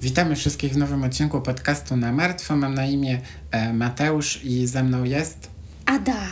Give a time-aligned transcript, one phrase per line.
[0.00, 2.56] Witamy wszystkich w nowym odcinku podcastu na martwo.
[2.56, 5.50] Mam na imię e, Mateusz i ze mną jest
[5.86, 6.26] Ada.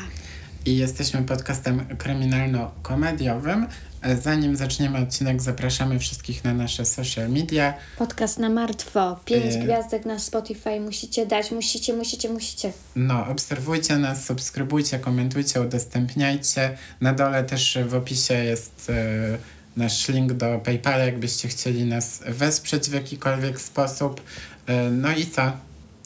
[0.67, 3.67] i jesteśmy podcastem kryminalno-komediowym.
[4.03, 7.75] E, zanim zaczniemy odcinek, zapraszamy wszystkich na nasze social media.
[7.99, 9.21] Podcast na martwo.
[9.25, 9.59] Pięć E.
[9.59, 11.51] gwiazdek na Spotify musicie dać.
[11.51, 12.73] Musicie, musicie, musicie.
[12.97, 16.79] No, obserwujcie nas, subskrybujcie, komentujcie, udostępniajcie.
[17.01, 19.39] Na dole też w opisie jest e,
[19.79, 24.21] nasz link do PayPala, jakbyście chcieli nas wesprzeć w jakikolwiek sposób.
[24.67, 25.53] E, no i co?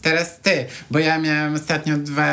[0.03, 2.27] Teraz ty, bo ja miałem ostatnio dwa,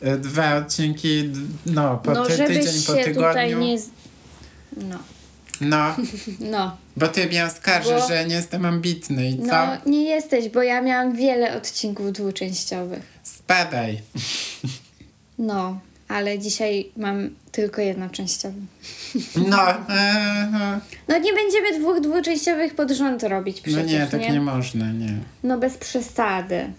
[0.00, 1.30] e, dwa odcinki,
[1.66, 3.58] no, po no, ty, tydzień po tygodniu.
[3.58, 3.78] nie...
[4.76, 4.98] No,
[5.60, 5.96] No,
[6.40, 6.76] no.
[6.96, 9.44] bo ty mnie oskarżysz, Bo- że nie jestem ambitny i co?
[9.46, 13.02] No, nie jesteś, bo ja miałam wiele odcinków dwuczęściowych.
[13.22, 14.00] Spadaj.
[15.38, 15.80] No,
[16.12, 18.60] ale dzisiaj mam tylko jednoczęściowy.
[19.48, 20.80] No, e, no.
[21.08, 25.18] No nie będziemy dwóch dwuczęściowych pod rząd robić no przecież, nie, tak nie można, nie.
[25.42, 26.72] No bez przesady.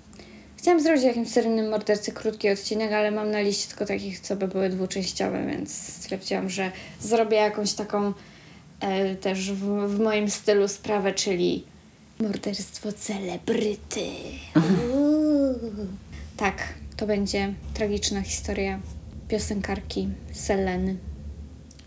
[0.57, 4.35] Chciałam zrobić o jakimś seryjnym mordercy krótki odcinek, ale mam na liście tylko takich, co
[4.35, 8.13] by były dwuczęściowe, więc stwierdziłam, że zrobię jakąś taką
[8.79, 11.63] e, też w, w moim stylu sprawę, czyli
[12.19, 14.05] morderstwo celebryty.
[14.55, 15.59] Uuu.
[16.37, 16.55] Tak,
[16.97, 18.79] to będzie tragiczna historia
[19.33, 20.95] piosenkarki Seleny.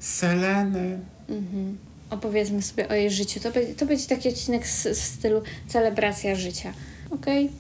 [0.01, 0.99] Seleny.
[1.29, 1.79] Mhm.
[2.11, 3.41] Opowiedzmy sobie o jej życiu.
[3.41, 6.73] To, będzie to będzie taki odcinek z, w stylu celebracja życia.
[7.11, 7.51] Okej?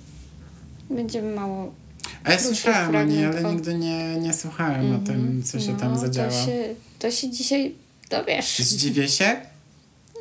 [0.90, 1.72] Będziemy mało.
[2.24, 5.76] A ja Krótki słyszałem o niej, ale nigdy nie, nie słuchałem o tym, co się
[5.76, 6.30] tam no, zadziało.
[6.30, 7.74] To się, to się dzisiaj
[8.10, 8.58] dowiesz.
[8.58, 9.36] Zdziwię się?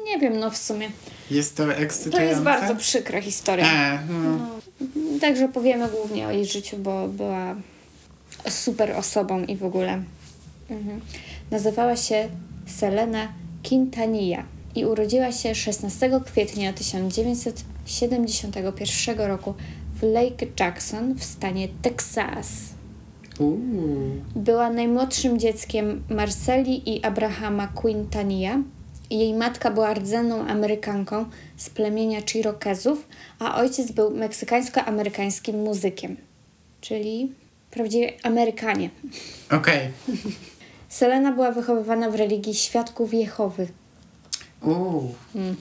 [0.06, 0.90] Nie wiem, no w sumie.
[1.32, 2.30] Jest to To ekscytujące?
[2.30, 3.66] jest bardzo przykra historia.
[3.68, 4.38] A, no.
[4.96, 7.56] No, także powiemy głównie o jej życiu, bo była
[8.50, 10.04] super osobą i w ogóle.
[10.70, 11.02] Mhm.
[11.52, 12.30] Nazywała się
[12.66, 13.28] Selena
[13.70, 14.44] Quintanilla
[14.76, 19.54] i urodziła się 16 kwietnia 1971 roku
[19.96, 22.76] w Lake Jackson w stanie Texas.
[24.36, 28.60] Była najmłodszym dzieckiem Marceli i Abrahama Quintanilla.
[29.10, 31.26] Jej matka była rdzenną Amerykanką
[31.58, 33.08] z plemienia Chirokezów,
[33.40, 36.18] a ojciec był meksykańsko-amerykańskim muzykiem,
[36.82, 37.32] czyli
[37.76, 38.90] prawdziwie Amerykanie.
[39.52, 39.90] Okej.
[40.90, 43.68] Selena była wychowywana w religii Świadków Jehowy.
[44.62, 45.16] Uuu.
[45.36, 45.56] Mm.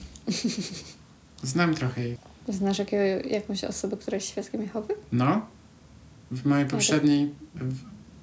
[1.43, 2.17] Znam trochę jej.
[2.47, 4.93] Znasz jakiego, jakąś osobę, która jest Świadkiem Jehowy?
[5.11, 5.45] No.
[6.31, 7.33] W mojej poprzedniej...
[7.55, 7.75] W,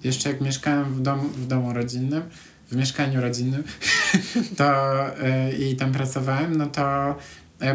[0.05, 2.23] jeszcze jak mieszkałem w domu, w domu rodzinnym,
[2.71, 3.65] w mieszkaniu rodzinnym,
[4.59, 7.17] to y, i tam pracowałem, no to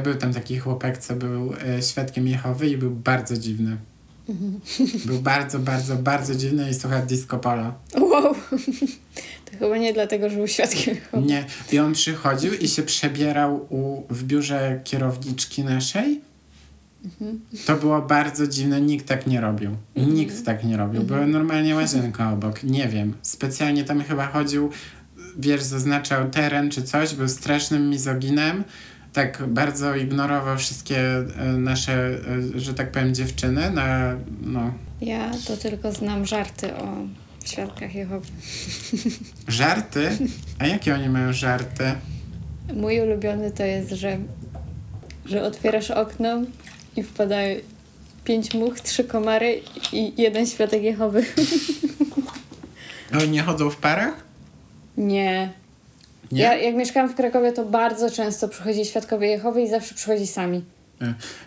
[0.04, 3.78] był tam taki chłopak, co był e, świadkiem Jehowy i był bardzo dziwny.
[5.06, 7.74] Był bardzo, bardzo, bardzo dziwny i słuchał disco polo.
[7.96, 8.36] Wow!
[9.46, 10.98] To chyba nie dlatego, że był Świadkiem.
[11.26, 11.46] Nie.
[11.72, 16.22] I on przychodził i się przebierał u, w biurze kierowniczki naszej.
[17.66, 19.72] To było bardzo dziwne, nikt tak nie robił.
[19.96, 21.04] Nikt tak nie robił.
[21.04, 22.64] Była normalnie łazienka obok.
[22.64, 23.14] Nie wiem.
[23.22, 24.70] Specjalnie tam chyba chodził,
[25.38, 28.64] wiesz, zaznaczał teren czy coś, był strasznym mizoginem.
[29.18, 31.94] Tak bardzo ignorował wszystkie e, nasze,
[32.56, 36.88] e, że tak powiem, dziewczyny na, no, Ja to tylko znam żarty o
[37.46, 38.28] Świadkach Jehowy.
[39.48, 40.10] żarty.
[40.60, 41.84] A jakie oni mają żarty?
[42.74, 44.18] Mój ulubiony to jest, że,
[45.26, 46.42] że otwierasz okno
[46.96, 47.60] i wpadają
[48.24, 49.62] pięć much, trzy komary
[49.94, 51.26] i jeden świadek Jehowy.
[53.22, 54.24] Oni nie chodzą w parach?
[54.98, 55.54] Nie.
[56.32, 56.44] Nie?
[56.44, 60.64] Ja jak mieszkałam w Krakowie, to bardzo często przychodzili świadkowie Jehowy i zawsze przychodzi sami.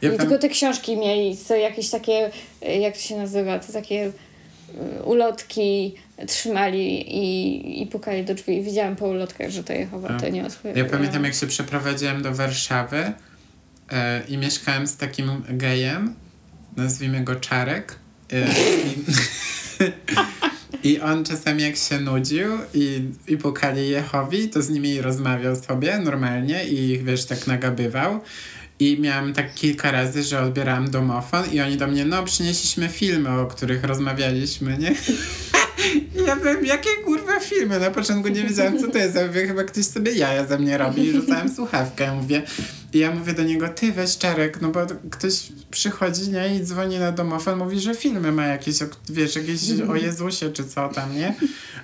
[0.02, 2.30] Ja I tylko te książki mieli, co jakieś takie,
[2.62, 5.94] y, jak to się nazywa, to takie y, ulotki
[6.26, 8.56] trzymali i, i pukali do drzwi.
[8.56, 10.78] I widziałam po ulotkach, że to Jehowa, to nie otworzy.
[10.78, 13.12] Ja pamiętam, jak się przeprowadziłem do Warszawy
[13.92, 16.14] e, i mieszkałem z takim gejem,
[16.76, 17.98] nazwijmy go Czarek.
[18.32, 19.04] E, i,
[20.84, 25.98] I on czasami jak się nudził i, i pukali Jehowi, to z nimi rozmawiał sobie
[25.98, 28.20] normalnie i ich, wiesz, tak nagabywał.
[28.78, 33.30] I miałem tak kilka razy, że odbierałem domofon i oni do mnie, no przynieśliśmy filmy,
[33.30, 34.94] o których rozmawialiśmy, nie?
[36.26, 37.80] Ja byłem, jakie kurwa filmy?
[37.80, 39.14] Na początku nie wiedziałem, co to jest.
[39.14, 42.14] Ja mówię, chyba ktoś sobie jaja ze mnie robi i rzucałem słuchawkę.
[42.14, 42.42] Mówię,
[42.92, 46.56] I ja mówię do niego, ty weź Czarek, no bo ktoś przychodzi, nie?
[46.56, 48.76] I dzwoni na domofon, mówi, że filmy ma jakieś,
[49.10, 49.60] wiesz, jakieś
[49.90, 51.34] o Jezusie czy co tam, nie?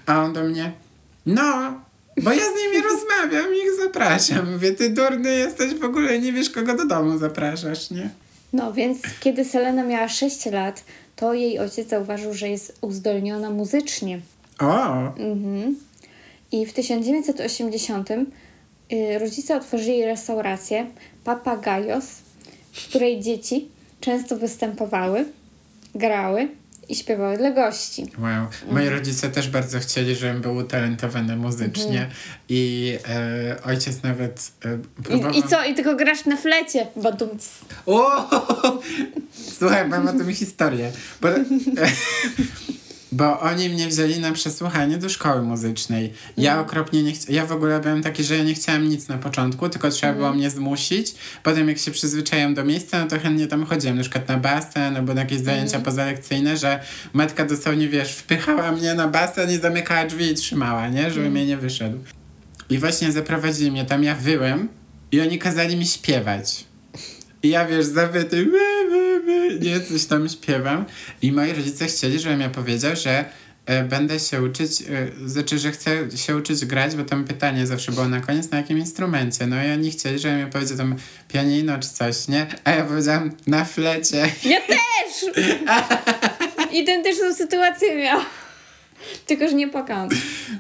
[0.06, 0.73] A on do mnie,
[1.26, 1.73] no,
[2.23, 4.53] bo ja z nimi rozmawiam i ich zapraszam.
[4.53, 8.11] Mówię, ty durny jesteś, w ogóle nie wiesz, kogo do domu zapraszasz, nie?
[8.52, 10.85] No więc kiedy Selena miała 6 lat,
[11.17, 14.20] to jej ojciec zauważył, że jest uzdolniona muzycznie.
[14.59, 15.76] O, Mhm.
[16.52, 18.26] I w 1980 y,
[19.19, 20.87] rodzice otworzyli restaurację
[21.25, 22.27] Papagayos
[22.77, 23.69] w której dzieci
[24.00, 25.25] często występowały,
[25.94, 26.49] grały
[26.88, 28.06] i śpiewały dla gości.
[28.19, 28.47] Wow.
[28.71, 32.11] Moi rodzice też bardzo chcieli, żebym był utalentowany muzycznie
[32.49, 35.33] i e, ojciec nawet e, próbował...
[35.33, 35.65] I, I co?
[35.65, 37.49] I tylko grasz na flecie, badumc.
[37.87, 38.29] O!
[39.59, 40.93] Słuchaj, mam o tym historię.
[41.21, 41.29] Bo,
[43.17, 46.13] bo oni mnie wzięli na przesłuchanie do szkoły muzycznej.
[46.37, 47.35] Ja okropnie nie chciałam.
[47.35, 50.33] Ja w ogóle byłem taki, że ja nie chciałam nic na początku, tylko trzeba było
[50.33, 51.15] mnie zmusić.
[51.43, 54.97] Potem jak się przyzwyczaiłem do miejsca, no to chętnie tam chodziłem, na przykład na basen
[54.97, 56.81] albo na jakieś zajęcia pozalekcyjne, że
[57.13, 61.11] matka dosłownie, wiesz, wpychała mnie na basen i zamykała drzwi i trzymała, nie?
[61.11, 61.99] Żeby mnie nie wyszedł.
[62.71, 64.69] I właśnie zaprowadzili mnie tam, ja wyłem
[65.12, 66.65] i oni kazali mi śpiewać.
[67.43, 68.75] I ja wiesz, zawyty, wy,
[69.61, 70.84] nie, coś tam śpiewam.
[71.23, 73.25] I moi rodzice chcieli, żebym ja powiedział, że
[73.67, 77.93] e, będę się uczyć, e, znaczy, że chcę się uczyć grać, bo tam pytanie zawsze
[77.93, 79.46] było na koniec, na jakim instrumencie.
[79.46, 80.96] No i oni chcieli, żebym ja powiedział tam
[81.28, 82.46] pianino czy coś, nie?
[82.64, 84.31] A ja powiedziałam na flecie.
[84.44, 85.46] Ja też!
[86.81, 88.26] Identyczną sytuację miałam.
[89.26, 90.08] Tylko, że nie płakałam.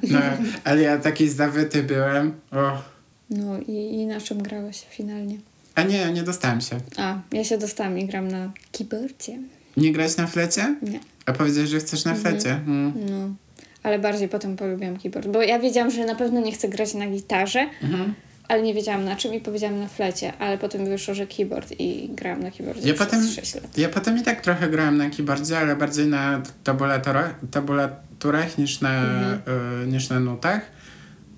[0.02, 0.20] No,
[0.64, 2.40] ale ja taki zawyty byłem.
[2.52, 2.82] O.
[3.30, 5.38] No i, i na czym grałeś finalnie?
[5.76, 6.76] A nie, nie dostałem się.
[6.96, 9.38] A, ja się dostałam i gram na keyboardzie.
[9.76, 10.76] Nie grać na flecie?
[10.82, 11.00] Nie.
[11.26, 12.50] A powiedziałeś, że chcesz na flecie?
[12.52, 12.92] Mm.
[13.10, 13.34] No.
[13.82, 17.06] Ale bardziej potem polubiłam keyboard, bo ja wiedziałam, że na pewno nie chcę grać na
[17.06, 18.14] gitarze, Mhm.
[18.48, 22.08] ale nie wiedziałam na czym i powiedziałam na flecie, ale potem wyszło, że keyboard i
[22.14, 23.78] grałam na keyboardzie Ja przez potem, 6 lat.
[23.78, 28.94] ja potem i tak trochę grałem na keyboardzie, ale bardziej na tabulatorach, tabulaturach niż na,
[29.04, 29.40] Mhm.
[29.82, 30.60] y, niż na nutach.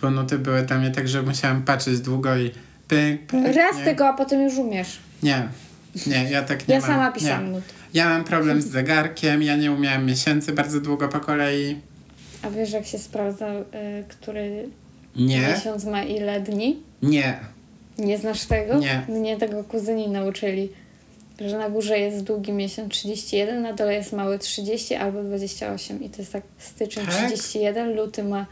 [0.03, 2.51] Bo nuty były tam nie tak, że musiałam patrzeć długo i
[2.89, 3.57] pyk, pyk.
[3.57, 3.85] Raz nie.
[3.85, 4.99] tego, a potem już umiesz.
[5.23, 5.49] Nie,
[6.07, 6.91] nie, ja tak nie Ja mam.
[6.91, 7.13] sama nie.
[7.15, 7.63] pisałam nuty.
[7.95, 11.77] Ja mam problem z zegarkiem, ja nie umiałam miesięcy bardzo długo po kolei.
[12.43, 13.65] A wiesz, jak się sprawdza, y,
[14.09, 14.69] który
[15.17, 16.83] Nie, miesiąc ma ile dni?
[17.03, 17.39] nie.
[17.99, 18.79] Nie znasz tego?
[18.79, 19.03] Nie.
[19.09, 20.69] Mnie tego kuzyni nauczyli,
[21.41, 26.11] że na górze jest długi miesiąc 31, na dole jest mały 30 albo 28 i
[26.11, 27.15] to jest tak styczeń Tak?
[27.15, 28.47] 31, luty ma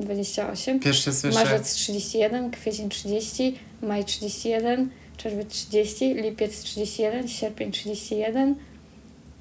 [0.00, 1.38] 28, Pierwsze słyszę.
[1.38, 8.54] marzec 31, kwiecień 30, maj 31, czerwiec 30, lipiec 31, sierpień 31,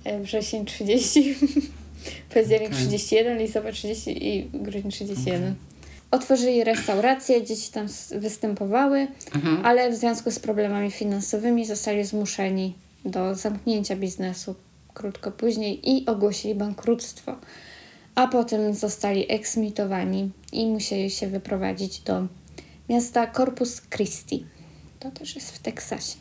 [0.04, 1.36] e, wrzesień 30,
[2.34, 2.80] październik Okej.
[2.80, 5.56] 31, listopad 30 i grudzień 31.
[6.12, 9.66] Otworzyli restaurację, dzieci tam występowały, Mhm.
[9.66, 12.74] ale w związku z problemami finansowymi zostali zmuszeni
[13.06, 14.56] do zamknięcia biznesu
[14.94, 17.36] krótko później i ogłosili bankructwo.
[18.20, 22.28] A potem zostali eksmitowani i musieli się wyprowadzić do
[22.90, 24.46] miasta Corpus Christi.
[25.00, 26.16] To też jest w Teksasie.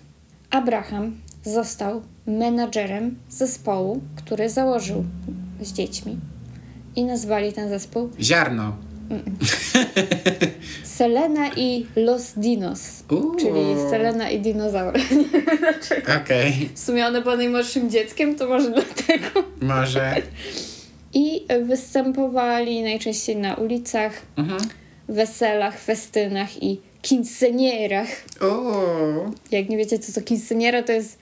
[0.50, 5.05] Abraham został menadżerem zespołu, który założył
[5.61, 6.19] z dziećmi
[6.97, 8.77] i nazwali ten zespół Ziarno.
[10.85, 13.37] Selena i Los Dinos, Uuu.
[13.37, 15.00] czyli Selena i dinozaury.
[16.23, 19.45] Okej, W sumie one były najmłodszym dzieckiem, to może dlatego.
[19.61, 20.15] może.
[21.15, 24.61] I występowali najczęściej na ulicach, Mhm.
[25.09, 28.09] weselach, festynach i quinceanierach.
[28.43, 29.35] Uuu.
[29.51, 31.19] Jak nie wiecie, co to quinceaniera, to jest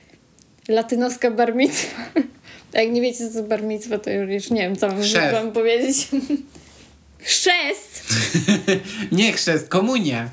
[0.69, 2.03] latynoska barmitwa.
[2.75, 5.33] A jak nie wiecie, co to barmitwa, to już, nie wiem, co mam Chrzest.
[5.33, 6.09] wam powiedzieć.
[7.19, 8.05] Chrzest!
[9.12, 10.31] Nie chrzest, komunia.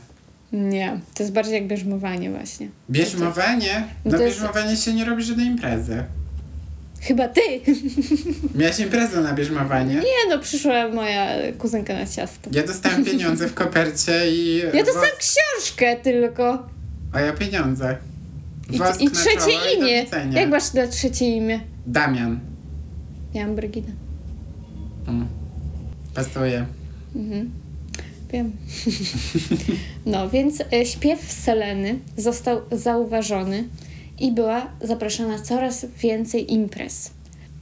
[0.51, 2.67] Nie, to jest bardziej jak bierzmowanie właśnie.
[2.89, 3.88] Bierzmowanie?
[4.05, 6.03] No Na to jest- bierzmowanie się nie robi żadnej imprezy.
[7.03, 7.41] Chyba ty!
[8.60, 9.95] Miałaś imprezę na bierzmowanie?
[9.95, 12.50] Nie no, przyszła moja kuzynka na ciasto.
[12.53, 14.62] Ja dostałem pieniądze w kopercie i...
[14.74, 16.69] Ja dostałam książkę tylko.
[17.13, 17.98] A ja pieniądze.
[18.69, 20.03] I, Wosk i trzecie i do imię.
[20.03, 20.41] widzenia.
[20.41, 21.60] Jak masz na trzecie imię?
[21.88, 22.39] Damian.
[23.33, 23.91] Ja mam Brygida.
[25.07, 25.27] Mm.
[26.15, 26.65] Pasuje.
[27.15, 27.51] Mhm.
[28.31, 28.51] Wiem.
[30.05, 33.63] no, więc e, śpiew Seleny został zauważony
[34.20, 37.12] i była zapraszana coraz więcej imprez.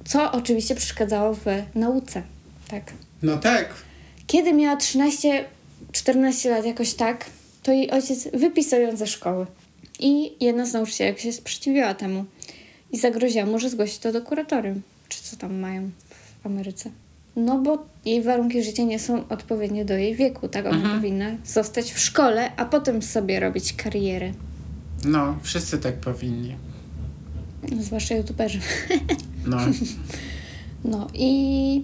[0.05, 2.23] Co oczywiście przeszkadzało w nauce.
[2.67, 2.93] Tak.
[3.21, 3.73] No tak.
[4.27, 7.25] Kiedy miała 13-14 lat, jakoś tak,
[7.63, 9.45] to jej ojciec wypisał ją ze szkoły.
[9.99, 12.25] I jedna z nauczycielek się sprzeciwiła temu
[12.91, 14.81] i zagroziła mu, że zgłosi to do kuratorium.
[15.09, 16.89] Czy co tam mają w Ameryce?
[17.35, 20.65] No bo jej warunki życia nie są odpowiednie do jej wieku, tak?
[20.65, 24.31] Ona powinna zostać w szkole, a potem sobie robić karierę.
[25.05, 26.55] No, wszyscy tak powinni.
[27.71, 28.59] No, zwłaszcza youtuberzy.
[29.45, 29.57] No.
[30.85, 31.83] No i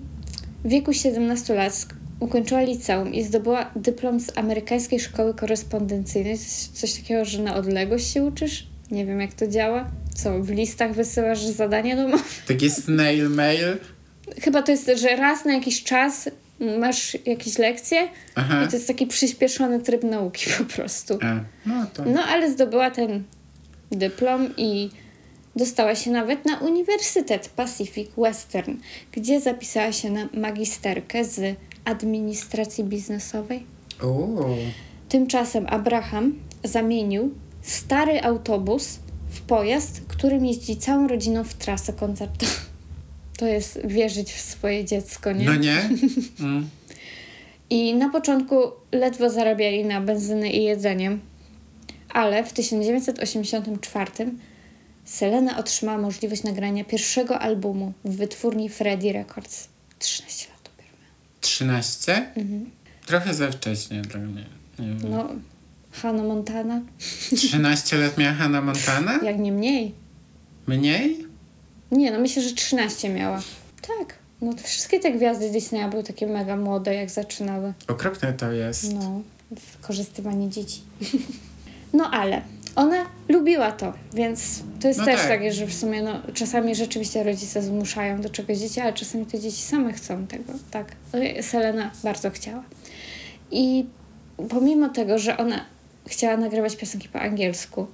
[0.66, 1.88] w wieku 17 lat
[2.20, 6.38] ukończyła liceum i zdobyła dyplom z amerykańskiej szkoły korespondencyjnej.
[6.74, 8.68] Coś, takiego, że na odległość się uczysz?
[8.92, 9.92] Nie wiem, jak to działa.
[10.16, 12.24] Co, w listach wysyłasz zadania domowe?
[12.48, 13.78] Taki snail mail.
[14.42, 18.64] Chyba to jest, że raz na jakiś czas masz jakieś lekcje Aha.
[18.64, 21.20] i to jest taki przyspieszony tryb nauki po prostu.
[21.22, 22.06] A, no to.
[22.06, 23.24] No ale zdobyła ten
[23.92, 24.90] dyplom i
[25.56, 28.76] dostała się nawet na Uniwersytet Pacific Western,
[29.12, 33.66] gdzie zapisała się na magisterkę z administracji biznesowej.
[35.10, 39.00] Tymczasem Abraham zamienił stary autobus
[39.30, 42.52] w pojazd, którym jeździ całą rodziną w trasę koncertową.
[43.38, 45.46] To jest wierzyć w swoje dziecko, nie?
[45.46, 45.89] No nie?
[46.39, 46.70] Mm.
[47.70, 48.56] I na początku
[48.91, 51.20] ledwo zarabiali na benzynę i jedzeniem,
[52.10, 54.12] ale w 1984
[55.06, 59.67] Selena otrzymała możliwość nagrania pierwszego albumu w wytwórni Freddy Records.
[60.00, 61.13] 13 lat dopiero miała.
[61.41, 62.32] 13?
[63.06, 64.46] Trochę za wcześnie dla mnie.
[65.10, 65.29] No,
[65.91, 66.82] Hannah Montana,
[67.36, 69.20] 13 lat miała Hannah Montana?
[69.24, 69.94] jak nie mniej.
[70.67, 71.26] Mniej?
[71.91, 73.41] Nie, no myślę, że 13 miała.
[73.82, 74.15] Tak.
[74.41, 77.74] No to wszystkie te gwiazdy Disneya były takie mega młode, jak zaczynały.
[77.88, 78.94] Okropne to jest.
[78.94, 80.82] No, wykorzystywanie dzieci.
[81.94, 82.41] No ale
[82.75, 85.27] ona lubiła to, więc to jest No też tak.
[85.27, 89.38] takie, że w sumie no, czasami rzeczywiście rodzice zmuszają do czegoś dzieci, ale czasami to
[89.38, 90.53] dzieci same chcą tego.
[90.72, 90.96] Tak,
[91.41, 92.63] Selena bardzo chciała.
[93.51, 93.86] I
[94.50, 95.65] pomimo tego, że ona
[96.08, 97.88] chciała nagrywać piosenki po angielsku,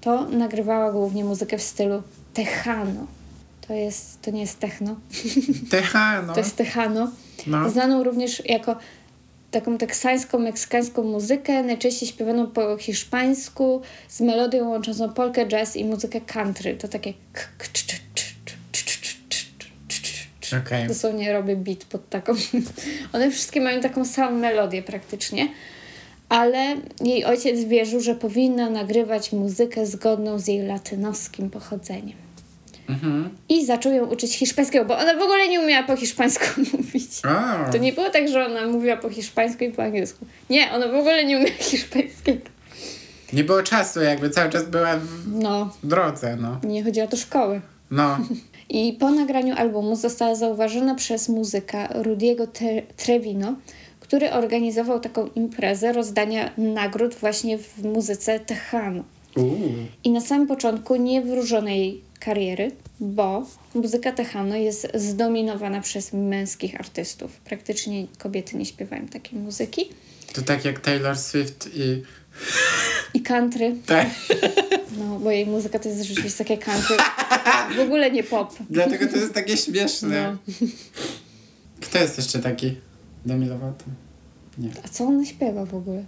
[0.00, 2.02] to nagrywała głównie muzykę w stylu
[2.44, 3.06] Techano.
[3.68, 4.96] To, jest, to nie jest techno.
[5.70, 6.34] Techano.
[6.34, 7.10] To jest techano.
[7.46, 7.70] No.
[7.70, 8.76] Znaną również jako
[9.50, 16.20] taką teksańską, meksykańską muzykę, najczęściej śpiewaną po hiszpańsku, z melodią łączącą polkę, jazz i muzykę
[16.20, 16.74] country.
[16.74, 17.14] To takie
[20.58, 20.88] okay.
[20.88, 22.32] dosłownie robię beat pod taką.
[23.12, 25.48] One wszystkie mają taką samą melodię praktycznie,
[26.28, 32.27] ale jej ojciec wierzył, że powinna nagrywać muzykę zgodną z jej latynoskim pochodzeniem.
[32.88, 33.30] Mhm.
[33.48, 36.44] I zaczął ją uczyć hiszpańskiego, bo ona w ogóle nie umiała po hiszpańsku
[36.76, 37.10] mówić.
[37.24, 37.72] O.
[37.72, 40.26] To nie było tak, że ona mówiła po hiszpańsku i po angielsku.
[40.50, 42.40] Nie, ona w ogóle nie umiała hiszpańskiego.
[43.32, 46.60] Nie było czasu, jakby cały czas była w No, drodze, no.
[46.64, 47.60] nie chodziła do szkoły.
[47.90, 48.18] No.
[48.70, 52.46] I po nagraniu albumu została zauważona przez muzyka Rudiego
[52.96, 53.54] Trevino,
[54.00, 59.04] który organizował taką imprezę rozdania nagród właśnie w muzyce techano.
[60.04, 62.70] I na samym początku nie wróżono jej kariery,
[63.00, 67.32] bo muzyka techano jest zdominowana przez męskich artystów.
[67.36, 69.88] Praktycznie kobiety nie śpiewają takiej muzyki.
[70.32, 72.02] To tak jak Taylor Swift i...
[73.14, 74.08] I country, Tak.
[74.98, 76.96] no bo jej muzyka to jest rzeczywiście takie country,
[77.76, 78.54] w ogóle nie pop.
[78.70, 80.36] Dlatego to jest takie śmieszne.
[80.50, 80.56] No.
[81.80, 82.76] Kto jest jeszcze taki
[83.26, 83.84] Demi Lovato?
[84.58, 84.70] Nie.
[84.84, 86.04] A co ona śpiewa w ogóle?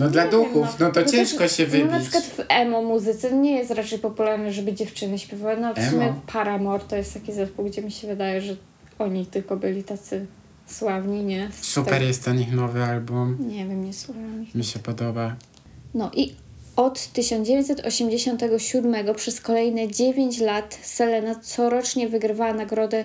[0.00, 1.86] No dla Nie wiem, duchów, no to ciężko też, się wybić.
[1.86, 5.56] No na przykład w emo muzyce nie jest raczej popularne, żeby dziewczyny śpiewały.
[5.56, 5.90] No w Emo?
[5.90, 8.56] sumie Paramore to jest taki zespół, gdzie mi się wydaje, że
[8.98, 10.26] oni tylko byli tacy
[10.66, 11.48] sławni, nie?
[11.52, 13.36] Z Super tego- jest ten ich nowy album.
[13.40, 14.54] Nie wiem, nie słucham ich.
[14.54, 15.36] Mi się podoba.
[15.94, 16.34] No i
[16.76, 23.04] od 1987 przez kolejne 9 lat Selena corocznie wygrywała nagrodę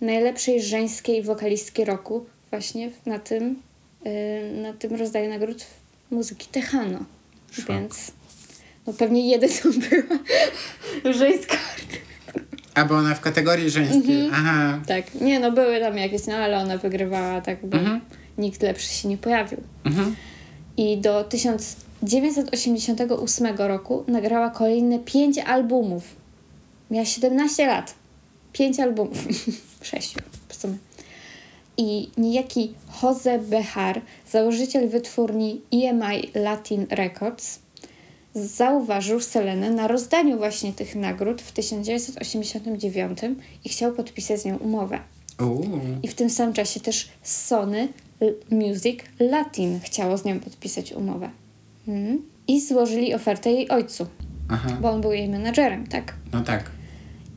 [0.00, 3.62] najlepszej żeńskiej wokalistki roku właśnie na tym,
[4.04, 5.66] yy, na tym rozdaniu nagród
[6.10, 6.98] muzyki Techano.
[7.50, 7.66] Szok.
[7.68, 8.12] Więc
[8.86, 10.18] no pewnie jeden to była
[11.14, 11.56] żeńska.
[12.74, 14.24] A bo ona w kategorii żeńskiej.
[14.24, 14.46] Mhm.
[14.46, 14.80] Aha.
[14.86, 18.00] Tak, nie no były tam jakieś, no ale ona wygrywała tak, bo Mhm.
[18.38, 19.58] nikt lepszy się nie pojawił.
[19.84, 20.16] Mhm.
[20.76, 26.02] I do 1988 roku nagrała kolejne 5 albumów.
[26.90, 27.94] Miała 17 lat.
[28.52, 29.18] 5 albumów.
[29.82, 30.26] 6 w sumie.
[31.76, 37.58] I niejaki Jose Behar, założyciel wytwórni EMI Latin Records,
[38.34, 43.18] zauważył Selenę na rozdaniu właśnie tych nagród w 1989
[43.64, 44.98] i chciał podpisać z nią umowę.
[45.40, 45.80] Uuu.
[46.02, 47.88] I w tym samym czasie też Sony
[48.50, 51.30] Music Latin chciało z nią podpisać umowę.
[51.88, 52.22] Mhm.
[52.48, 54.06] I złożyli ofertę jej ojcu,
[54.48, 54.78] Aha.
[54.82, 56.14] bo on był jej menadżerem, tak?
[56.32, 56.70] No tak.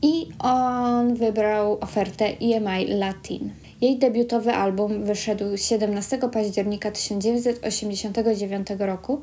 [0.01, 3.50] I on wybrał ofertę EMI Latin.
[3.81, 9.21] Jej debiutowy album wyszedł 17 października 1989 roku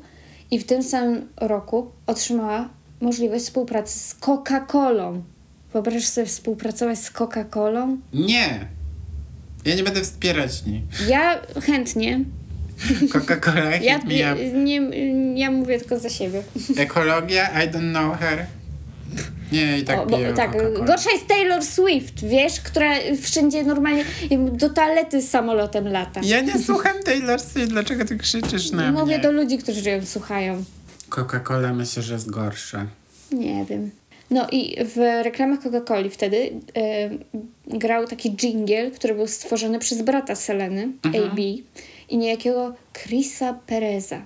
[0.51, 2.69] i w tym samym roku otrzymała
[3.01, 5.21] możliwość współpracy z Coca-Colą.
[5.73, 7.97] Wyobraź sobie współpracować z Coca-Colą?
[8.13, 8.67] Nie.
[9.65, 10.83] Ja nie będę wspierać niej.
[11.09, 12.19] Ja chętnie.
[13.13, 14.75] Coca-Cola Ja, ja, nie,
[15.39, 16.43] ja mówię tylko za siebie.
[16.77, 18.45] Ekologia, I don't know her.
[19.51, 20.85] Nie, i tak O, bo, tak, Coca-Colę.
[20.85, 24.05] gorsza jest Taylor Swift, wiesz, która wszędzie normalnie
[24.51, 26.21] do toalety z samolotem lata.
[26.23, 29.19] Ja nie słucham Taylor Swift, dlaczego ty krzyczysz na Mówię mnie?
[29.19, 30.63] do ludzi, którzy ją słuchają.
[31.09, 32.85] Coca-Cola myślę, że jest gorsza.
[33.31, 33.91] Nie wiem.
[34.31, 37.09] No i w reklamach Coca-Coli wtedy e,
[37.77, 41.39] grał taki jingle, który był stworzony przez brata Seleny, AB,
[42.09, 44.21] i niejakiego Chrisa Pereza,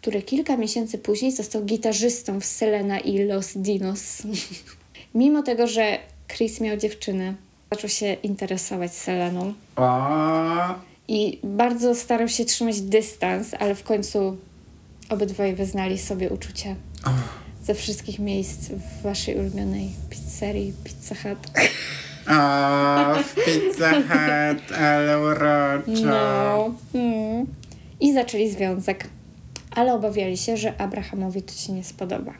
[0.00, 4.22] który kilka miesięcy później został gitarzystą w Selena i Los Dinos.
[5.14, 7.34] Mimo tego, że Chris miał dziewczynę,
[7.72, 9.54] zaczął się interesować Seleną
[11.08, 14.36] i bardzo starał się trzymać dystans, ale w końcu
[15.08, 16.76] obydwoje wyznali sobie uczucie
[17.62, 21.38] ze wszystkich miejsc w waszej ulubionej pizzerii Pizza Hut.
[22.28, 26.06] O, w Pizza Hut, ale uroczo.
[26.06, 26.74] No.
[26.94, 27.46] Mm.
[28.00, 29.08] I zaczęli związek,
[29.78, 32.32] ale obawiali się, że Abrahamowi to się nie spodoba.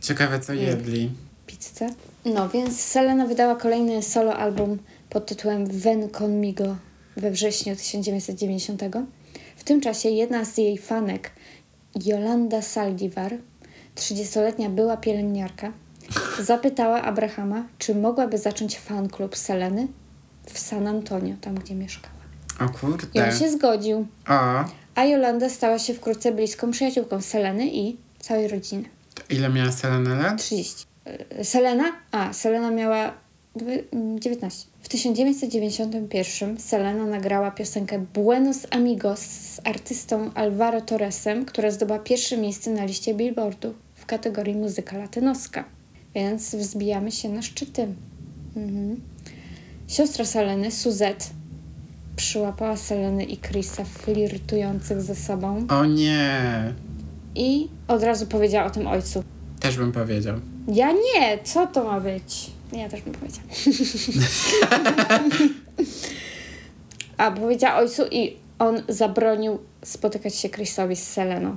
[0.00, 1.10] Ciekawe, co jedli.
[1.46, 1.86] Pizzę.
[2.24, 4.78] No, więc Selena wydała kolejny solo album
[5.10, 6.76] pod tytułem Ven Conmigo
[7.16, 8.82] we wrześniu 1990.
[9.56, 11.30] W tym czasie jedna z jej fanek,
[12.04, 13.34] Yolanda Saldivar,
[13.96, 15.72] 30-letnia była pielęgniarka,
[16.40, 19.88] zapytała Abrahama, czy mogłaby zacząć fan klub Seleny
[20.46, 22.14] w San Antonio, tam gdzie mieszkała.
[22.60, 23.24] O I kurde.
[23.24, 24.64] on się zgodził, O,
[25.00, 28.84] a Jolanda stała się wkrótce bliską przyjaciółką Seleny i całej rodziny.
[29.30, 30.38] ile miała Selena lat?
[30.42, 30.84] 30.
[31.40, 31.84] Y, Selena?
[32.12, 33.14] A, Selena miała
[33.56, 34.66] dwy- mm, 19.
[34.82, 42.70] W 1991 Selena nagrała piosenkę Buenos Amigos z artystą Alvaro Torresem, która zdobyła pierwsze miejsce
[42.70, 45.64] na liście Billboardu w kategorii muzyka latynoska.
[46.14, 47.86] Więc wzbijamy się na szczyty.
[48.56, 49.00] Mhm.
[49.88, 51.24] Siostra Seleny, Suzette,
[52.16, 56.74] przyłapała Seleny i Chrisa flirtujących ze sobą O nie.
[57.34, 59.24] i od razu powiedziała o tym ojcu.
[59.60, 60.36] Też bym powiedział.
[60.68, 62.50] Ja nie, co to ma być?
[62.72, 63.46] Ja też bym powiedziała.
[67.16, 71.56] A, powiedziała ojcu i on zabronił spotykać się Chrisowi z Seleną.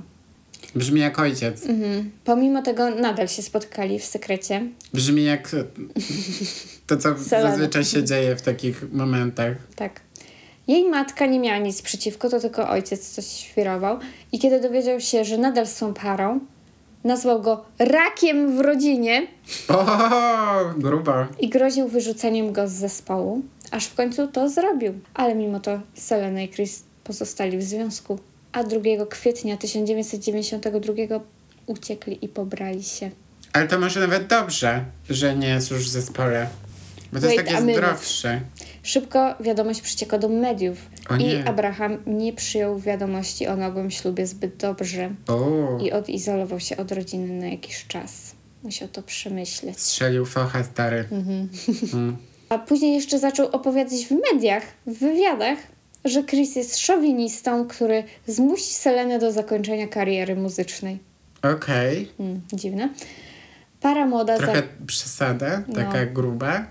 [0.74, 1.66] Brzmi jak ojciec.
[1.66, 2.10] Mhm.
[2.24, 4.62] Pomimo tego nadal się spotykali w sekrecie.
[4.94, 5.56] Brzmi jak
[6.86, 7.50] to, co Selena.
[7.50, 9.56] zazwyczaj się dzieje w takich momentach.
[9.76, 10.00] Tak.
[10.68, 13.98] Jej matka nie miała nic przeciwko, to tylko ojciec coś świrował.
[14.32, 16.40] I kiedy dowiedział się, że nadal są parą,
[17.04, 19.26] nazwał go rakiem w rodzinie
[19.68, 19.84] O,
[20.76, 21.12] grubo.
[21.40, 24.92] i groził wyrzuceniem go z zespołu, aż w końcu to zrobił.
[25.14, 28.18] Ale mimo to Selena i Chris pozostali w związku,
[28.52, 31.20] a 2 kwietnia 1992
[31.66, 33.10] uciekli i pobrali się.
[33.52, 36.46] Ale to może nawet dobrze, że nie jest już w zespole.
[37.14, 38.40] Bo to Wait jest takie zdrowsze.
[38.82, 40.78] Szybko wiadomość przeciekła do mediów
[41.18, 41.48] i.
[41.48, 47.40] Abraham nie przyjął wiadomości o nagłym ślubie zbyt dobrze O, i odizolował się od rodziny
[47.40, 48.34] na jakiś czas.
[48.62, 49.80] Musiał to przemyśleć.
[49.80, 51.04] strzelił focha stary.
[51.12, 51.48] Mhm.
[51.94, 52.16] Mm.
[52.48, 55.58] A później jeszcze zaczął opowiadać w mediach, w wywiadach,
[56.04, 60.98] że Chris jest szowinistą, który zmusi Selenę do zakończenia kariery muzycznej.
[61.42, 62.08] Okej.
[62.18, 62.88] Hmm, dziwne.
[63.80, 64.62] Para młoda Trochę za...
[64.86, 65.74] przesada, No.
[65.74, 66.66] taka gruba.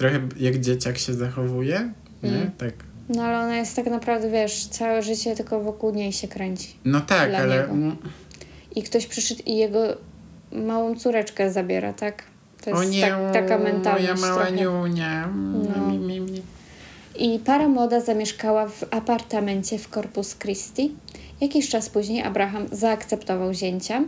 [0.00, 1.92] Trochę jak dzieciak się zachowuje.
[2.22, 2.30] Nie?
[2.30, 2.50] Mm.
[2.58, 2.72] Tak.
[3.08, 6.74] No ale ona jest tak naprawdę, wiesz, całe życie tylko wokół niej się kręci.
[6.84, 7.64] No tak, ale.
[7.64, 7.96] mm,
[8.76, 9.80] I ktoś przyszedł i jego
[10.52, 12.22] małą córeczkę zabiera, tak?
[12.64, 14.52] To O jest nie, tak, taka mentalność moja mała trochę.
[14.62, 15.28] niunia.
[15.76, 15.86] No.
[15.86, 16.42] Mi, mi, mi.
[17.18, 20.94] I para młoda zamieszkała w apartamencie w Corpus Christi.
[21.40, 24.04] Jakiś czas później Abraham zaakceptował zięcia,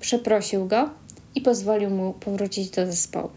[0.00, 0.90] przeprosił go
[1.34, 3.30] i pozwolił mu powrócić do zespołu.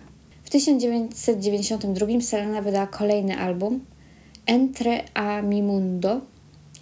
[0.47, 3.85] W 1992 Selena wydała kolejny album
[4.45, 6.21] Entre a mi mundo,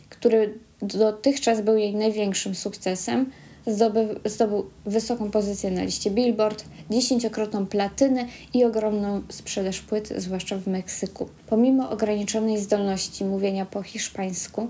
[0.10, 3.32] który dotychczas był jej największym sukcesem.
[3.68, 10.68] Zdobył, zdobył wysoką pozycję na liście Billboard, dziesięciokrotną platynę i ogromną sprzedaż płyt, zwłaszcza w
[10.68, 11.30] Meksyku.
[11.48, 14.68] Pomimo ograniczonej zdolności mówienia po hiszpańsku,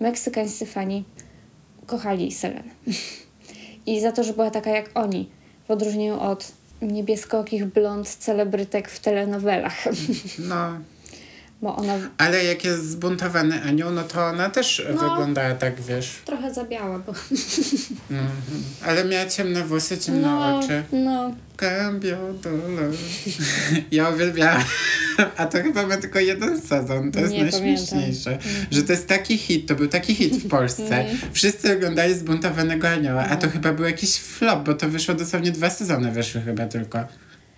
[0.00, 1.04] meksykańscy fani
[1.86, 2.70] kochali Selenę.
[3.86, 5.28] I za to, że była taka jak oni,
[5.68, 9.84] w odróżnieniu od niebieskokich blond celebrytek w telenowelach.
[10.38, 10.80] No,
[11.62, 15.00] Bo ona ale jak jest zbuntowany anioł, no to ona też No.
[15.00, 16.10] wyglądała tak, wiesz.
[16.24, 17.12] trochę zabiała, bo...
[18.10, 18.30] Mhm.
[18.86, 20.82] Ale miała ciemne włosy, ciemne oczy.
[20.92, 21.34] no.
[21.56, 22.92] Cambio dolor.
[23.90, 24.62] Ja uwielbiałam.
[25.36, 27.12] A to chyba ma tylko jeden sezon.
[27.12, 28.38] To jest Nie najśmieszniejsze.
[28.70, 31.04] Że to jest taki hit, to był taki hit w Polsce.
[31.32, 35.70] Wszyscy oglądali Zbuntowanego Anioła, a to chyba był jakiś flop, bo to wyszło dosłownie dwa
[35.70, 36.98] sezony wyszły chyba tylko.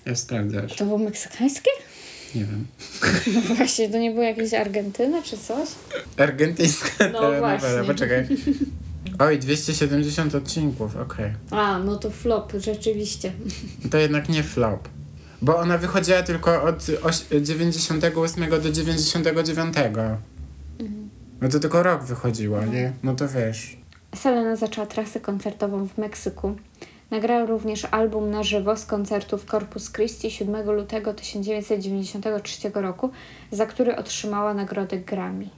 [0.06, 0.76] Ja sprawdzasz.
[0.76, 1.70] To było meksykańskie?
[2.34, 2.66] Nie wiem.
[3.48, 5.68] No właśnie, to nie było jakieś Argentyna czy coś?
[6.16, 7.58] Argentyńska No telenowela.
[7.58, 7.84] właśnie.
[7.86, 8.26] Poczekaj.
[9.18, 11.32] Oj, 270 odcinków, okej.
[11.50, 13.32] A, no to flop, rzeczywiście.
[13.90, 14.88] To jednak nie flop.
[15.42, 20.18] Bo ona wychodziła tylko od oś- 98 do 99.
[21.40, 22.92] No to tylko rok wychodziło, nie?
[23.02, 23.76] No to wiesz.
[24.16, 26.56] Selena zaczęła trasę koncertową w Meksyku.
[27.10, 33.10] Nagrała również album na żywo z koncertu w Corpus Christi 7 lutego 1993 roku,
[33.50, 35.48] za który otrzymała nagrodę Grammy.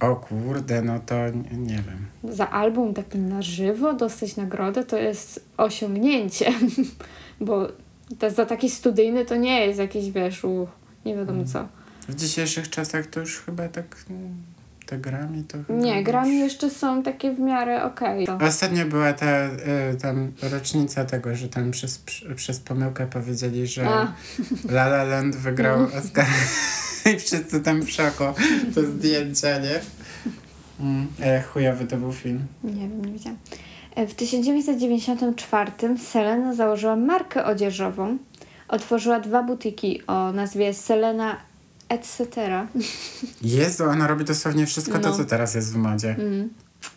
[0.00, 1.14] O kurde, no to
[1.52, 2.34] nie, wiem.
[2.34, 6.52] Za album taki na żywo dostać nagrodę to jest osiągnięcie,
[7.40, 7.68] bo
[8.18, 10.66] to za taki studyjny to nie jest jakiś, wiesz, u,
[11.04, 11.68] nie wiadomo co.
[12.08, 14.34] W dzisiejszych czasach to już chyba tak mm,
[14.86, 18.28] te grami to chyba Nie, grami jeszcze są takie w miarę okej.
[18.48, 19.50] Ostatnio była ta y,
[20.02, 24.12] tam rocznica tego, że tam przez, przy- przez pomyłkę powiedzieli, że A.
[24.68, 26.26] La La Land wygrał Oscar
[27.14, 28.24] i wszyscy tam w szoku.
[28.74, 29.80] To zdjęcia, nie?
[30.80, 32.46] Mm, e, chujowy to był film.
[32.64, 33.38] Nie wiem, nie wiedziałam.
[33.96, 38.18] E, W 1994 Selena założyła markę odzieżową.
[38.68, 41.36] Otworzyła dwa butiki o nazwie Selena
[41.92, 42.26] etc.
[43.42, 45.16] Jezu, ona robi dosłownie wszystko to, No.
[45.16, 46.10] co teraz jest w modzie.
[46.18, 46.48] Mm.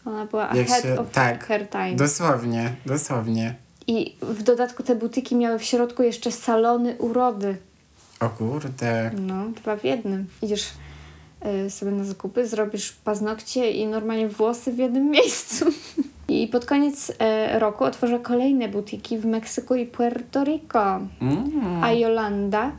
[0.06, 1.46] Ona była Jak ahead się- of tak.
[1.46, 1.96] her time.
[1.96, 3.56] Dosłownie, dosłownie.
[3.88, 7.58] I w dodatku te butiki miały w środku jeszcze salony urody.
[8.20, 9.12] O kurde.
[9.22, 10.28] No, dwa w jednym.
[10.42, 10.68] Idziesz
[11.66, 15.66] y, sobie na zakupy, zrobisz paznokcie i normalnie włosy w jednym miejscu.
[16.28, 21.00] I pod koniec e, roku otworzyła kolejne butiki w Meksyku i Puerto Rico.
[21.22, 21.84] Mm.
[21.84, 22.72] A Jolanda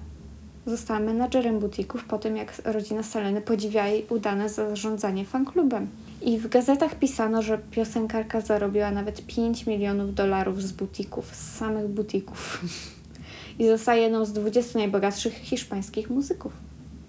[0.67, 5.89] została menadżerem butików po tym, jak rodzina Seleny podziwiała jej udane zarządzanie fanklubem.
[6.23, 11.89] I w gazetach pisano, że piosenkarka zarobiła nawet 5 milionów dolarów z butików, z samych
[11.89, 12.65] butików.
[13.59, 16.53] I została jedną z 20 najbogatszych hiszpańskich muzyków.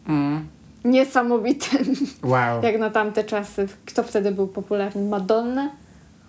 [0.07, 0.47] Mm.
[0.85, 1.65] Niesamowite,
[2.23, 2.63] Wow.
[2.67, 3.67] jak na tamte czasy.
[3.85, 5.09] Kto wtedy był popularny?
[5.09, 5.69] Madonna?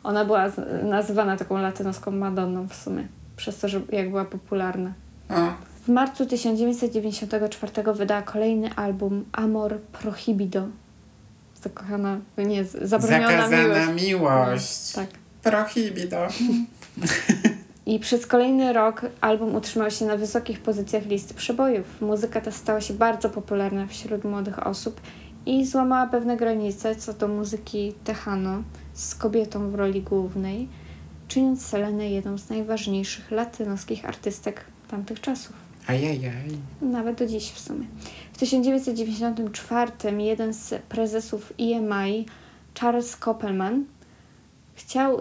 [0.05, 0.45] Ona była
[0.83, 4.93] nazywana taką latynoską Madonną w sumie, przez to, że jak była popularna.
[5.31, 5.35] O,
[5.88, 10.66] W marcu 1994 wydała kolejny album Amor Prohibido.
[11.62, 14.05] Zakochana, nie, zabroniona zakazana miłość.
[14.05, 14.92] miłość.
[14.92, 15.09] Tak.
[15.42, 16.29] Prohibido.
[17.87, 22.01] I przez kolejny rok album utrzymał się na wysokich pozycjach list przebojów.
[22.01, 25.01] Muzyka ta stała się bardzo popularna wśród młodych osób
[25.46, 28.62] i złamała pewne granice co do muzyki techano
[28.94, 30.68] z kobietą w roli głównej,
[31.29, 35.67] czyniąc Selenę jedną z najważniejszych latynoskich artystek tamtych czasów.
[35.88, 36.59] Ajajaj.
[36.83, 37.87] Nawet do dziś w sumie.
[38.33, 42.27] W 1994 jeden z prezesów EMI,
[42.81, 43.85] Charles Koppelman,
[44.74, 45.18] chciał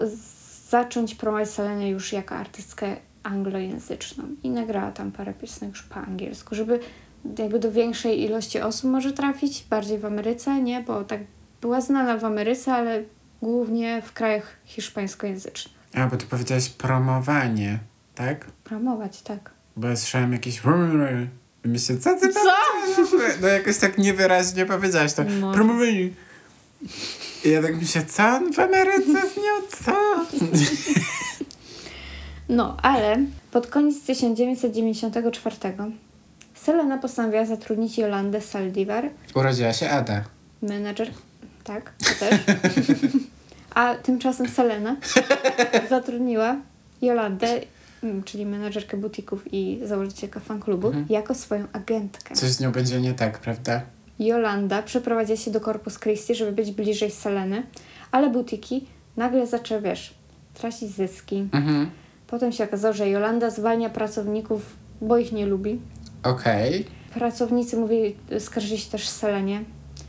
[0.68, 6.54] zacząć promować Selenę już jako artystkę anglojęzyczną i nagrała tam parę piosenek już po angielsku,
[6.54, 6.80] żeby
[7.38, 10.82] jakby do większej ilości osób może trafić, bardziej w Ameryce, nie?
[10.82, 11.20] Bo tak
[11.60, 13.02] była znana w Ameryce, ale
[13.42, 15.74] głównie w krajach hiszpańskojęzycznych.
[15.94, 17.78] A, bo ty powiedziałeś promowanie,
[18.14, 18.44] tak?
[18.44, 19.57] Promować, tak.
[19.78, 20.60] Bo ja słyszałem jakieś...
[21.64, 22.40] I myślę, co ty Co?
[23.42, 25.22] No jakoś tak niewyraźnie powiedziałaś to.
[25.54, 26.10] Promowanie.
[27.44, 29.52] I ja tak myślę, co on w Ameryce z nią,
[29.84, 29.92] co?
[32.48, 33.16] No, ale
[33.50, 35.56] pod koniec 1994
[36.54, 40.24] Selena postanowiła zatrudnić Jolandę Saldivar, Urodziła się Ada.
[40.62, 41.10] menadżer,
[41.64, 42.40] tak, to też.
[43.74, 44.96] A tymczasem Selena
[45.90, 46.56] zatrudniła
[47.02, 47.60] Jolandę,
[48.24, 52.34] czyli menadżerkę butików i założycielkę fanklubu, jako swoją agentkę.
[52.34, 53.82] Coś z nią będzie nie tak, prawda?
[54.18, 57.62] Jolanda przeprowadziła się do Corpus Christi, żeby być bliżej Seleny,
[58.12, 60.14] ale butiki nagle zaczęły, wiesz,
[60.54, 61.48] tracić zyski.
[61.52, 61.90] Mhm.
[62.26, 65.80] Potem się okazało, że Jolanda zwalnia pracowników, bo ich nie lubi.
[66.22, 66.84] Okej.
[67.14, 69.64] Pracownicy mówili, skarżyli się też Selenie,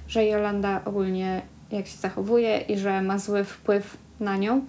[0.08, 4.62] że Jolanda ogólnie jak się zachowuje i że ma zły wpływ na nią,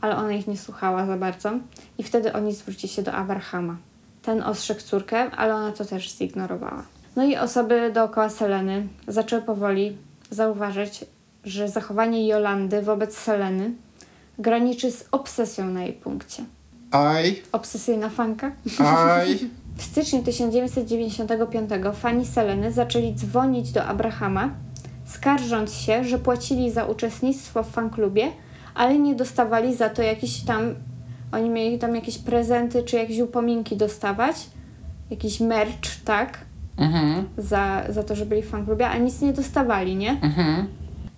[0.00, 1.50] ale ona ich nie słuchała za bardzo.
[1.98, 3.76] I wtedy oni zwrócili się do Abrahama.
[4.22, 6.82] Ten ostrzegł córkę, ale ona to też zignorowała.
[7.16, 9.96] No i osoby dookoła Seleny zaczęły powoli
[10.30, 11.04] zauważyć,
[11.44, 13.70] że zachowanie Jolandy wobec Seleny
[14.38, 16.44] graniczy z obsesją na jej punkcie.
[16.92, 18.52] Oj, Obsesyjna fanka?
[19.18, 19.38] oj.
[19.76, 24.50] W styczniu 1995 fani Seleny zaczęli dzwonić do Abrahama,
[25.06, 28.32] skarżąc się, że płacili za uczestnictwo w fanklubie,
[28.74, 30.74] ale nie dostawali za to jakieś tam.
[31.32, 34.36] Oni mieli tam jakieś prezenty czy jakieś upominki dostawać,
[35.10, 36.38] jakiś merch, tak,
[36.76, 40.10] Mhm, za, za to, że byli w fanklubie, a nic nie dostawali, nie?
[40.10, 40.68] mhm.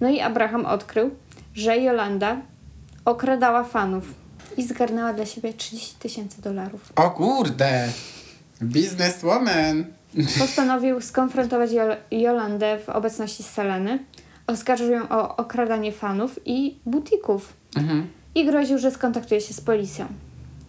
[0.00, 1.10] No i Abraham odkrył,
[1.54, 2.36] że Jolanda
[3.04, 4.14] okradała fanów
[4.56, 6.92] i zgarnęła dla siebie 30 tysięcy dolarów.
[6.96, 7.88] O kurde.
[8.60, 9.84] Businesswoman.
[10.38, 13.98] Postanowił skonfrontować Jol- Jolandę w obecności Seleny.
[14.46, 18.06] Oskarżył ją o okradanie fanów i butików Mhm.
[18.34, 20.06] i groził, że skontaktuje się z policją.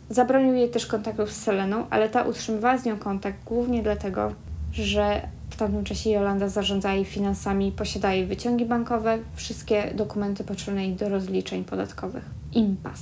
[0.10, 4.34] Zabronił jej też kontaktów z Seleną, ale ta utrzymywała z nią kontakt głównie dlatego,
[4.72, 10.86] że w tamtym czasie Jolanda zarządzała jej finansami, posiadała jej wyciągi bankowe, wszystkie dokumenty potrzebne
[10.86, 12.24] jej do rozliczeń podatkowych.
[12.54, 13.00] Impas.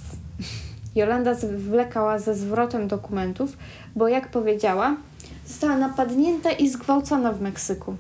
[0.96, 3.58] Jolanda zwlekała ze zwrotem dokumentów,
[3.96, 4.96] bo jak powiedziała,
[5.48, 7.96] została napadnięta i zgwałcona w Meksyku.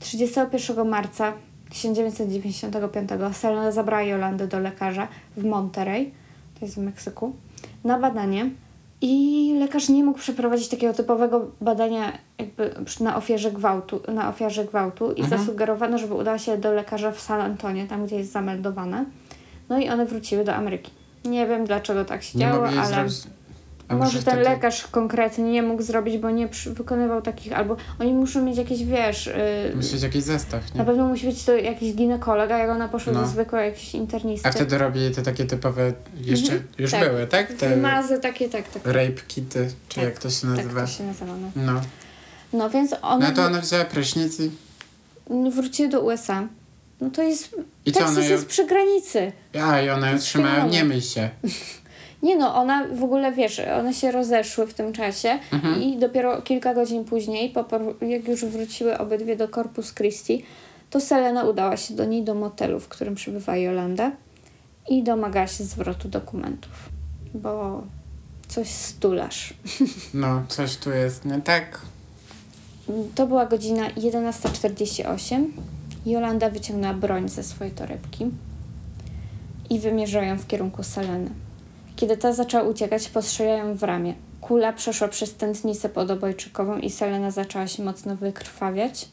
[0.00, 1.32] 31 marca
[1.76, 6.10] 1995 Selena zabrała Jolandę do lekarza w Monterey,
[6.58, 7.32] to jest w Meksyku,
[7.84, 8.50] na badanie.
[9.00, 15.12] I lekarz nie mógł przeprowadzić takiego typowego badania jakby na ofierze gwałtu, na ofiarze gwałtu
[15.12, 15.40] i Mhm.
[15.40, 19.04] zasugerowano, żeby udała się do lekarza w San Antonio, tam gdzie jest zameldowane.
[19.68, 20.90] No i one wróciły do Ameryki.
[21.24, 23.06] Nie wiem dlaczego tak się Nie działo, ale.
[23.88, 27.76] A może ten wtedy- lekarz konkretnie nie mógł zrobić, bo nie przy, wykonywał takich, albo
[28.00, 29.26] oni muszą mieć jakieś, wiesz,
[29.70, 30.86] yy, Musi być jakiś zestaw, na nie?
[30.86, 33.20] pewno musi być to jakiś ginekolog, a jak ona poszła No.
[33.20, 34.48] do zwykłego jakiegoś internisty.
[34.48, 37.08] A wtedy robili te takie typowe, jeszcze Mhm, już tak.
[37.10, 37.52] były, tak?
[37.52, 38.86] Te Wymazy takie, tak, tak.
[38.86, 40.80] rape kity, czy Tak, jak to się Tak nazywa.
[40.80, 41.72] to się nazywa, no.
[41.72, 41.80] No.
[42.52, 44.50] No więc ona No to ona wzięła prysznic i,
[45.50, 46.48] wróciła do USA.
[47.00, 48.30] No to jest, i co, ona ją...
[48.30, 49.32] jest przy granicy.
[49.62, 50.70] A, i ona ją Wspaniałe.
[50.70, 51.30] nie myj się.
[52.26, 55.82] Nie no, ona w ogóle, wiesz, one się rozeszły w tym czasie Mhm.
[55.82, 57.64] i dopiero kilka godzin później, po,
[58.06, 60.44] jak już wróciły obydwie do Corpus Christi,
[60.90, 64.12] to Selena udała się do niej do motelu, w którym przebywa Jolanda
[64.88, 66.72] i domagała się zwrotu dokumentów,
[67.34, 67.82] bo
[68.48, 69.54] coś stulasz.
[70.14, 71.80] No, coś tu jest nie tak.
[73.14, 75.44] To była godzina 11.48.
[76.06, 78.26] Jolanda wyciągnęła broń ze swojej torebki
[79.70, 81.30] i wymierzyła ją w kierunku Seleny.
[81.96, 84.14] Kiedy ta zaczęła uciekać, postrzeliła ją w ramię.
[84.40, 89.08] Kula przeszła przez tętnicę podobojczykową i Selena zaczęła się mocno wykrwawiać.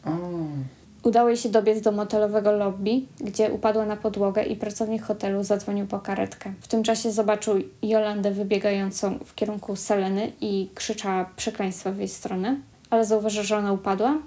[1.03, 5.87] Udało jej się dobiec do motelowego lobby, gdzie upadła na podłogę i pracownik hotelu zadzwonił
[5.87, 6.53] po karetkę.
[6.61, 12.57] W tym czasie zobaczył Jolandę wybiegającą w kierunku Seleny i krzyczała przekleństwa w jej stronę,
[12.89, 14.17] ale zauważył, że ona upadła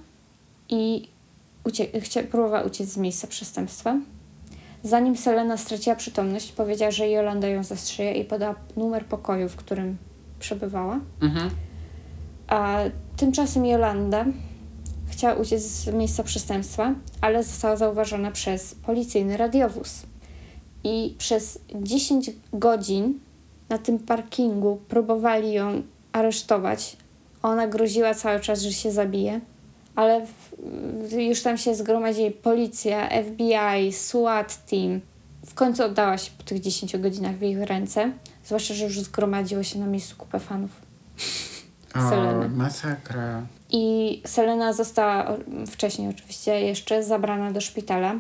[0.69, 1.09] i
[1.65, 3.97] ucie- chcia- próbowała uciec z miejsca przestępstwa.
[4.87, 9.97] Zanim Selena straciła przytomność, powiedziała, że Jolanda ją zastrzega i podała numer pokoju, w którym
[10.39, 11.01] przebywała.
[11.21, 11.51] mhm.
[12.49, 12.79] A
[13.17, 14.25] tymczasem Jolanda
[15.09, 20.03] chciała uciec z miejsca przestępstwa, ale została zauważona przez policyjny radiowóz.
[20.85, 23.19] I przez 10 godzin
[23.69, 26.97] na tym parkingu próbowali ją aresztować.
[27.43, 29.41] Ona groziła cały czas, że się zabije,
[29.97, 35.01] ale w, już tam się zgromadzili policja, FBI, SWAT team.
[35.47, 38.13] W końcu oddała się po tych 10 godzinach w ich ręce,
[38.45, 40.71] zwłaszcza, że już zgromadziło się na miejscu kupę fanów.
[41.95, 42.49] O, Seleny.
[42.49, 43.43] masakra.
[43.71, 45.37] I Selena została
[45.71, 48.15] wcześniej oczywiście jeszcze zabrana do szpitala.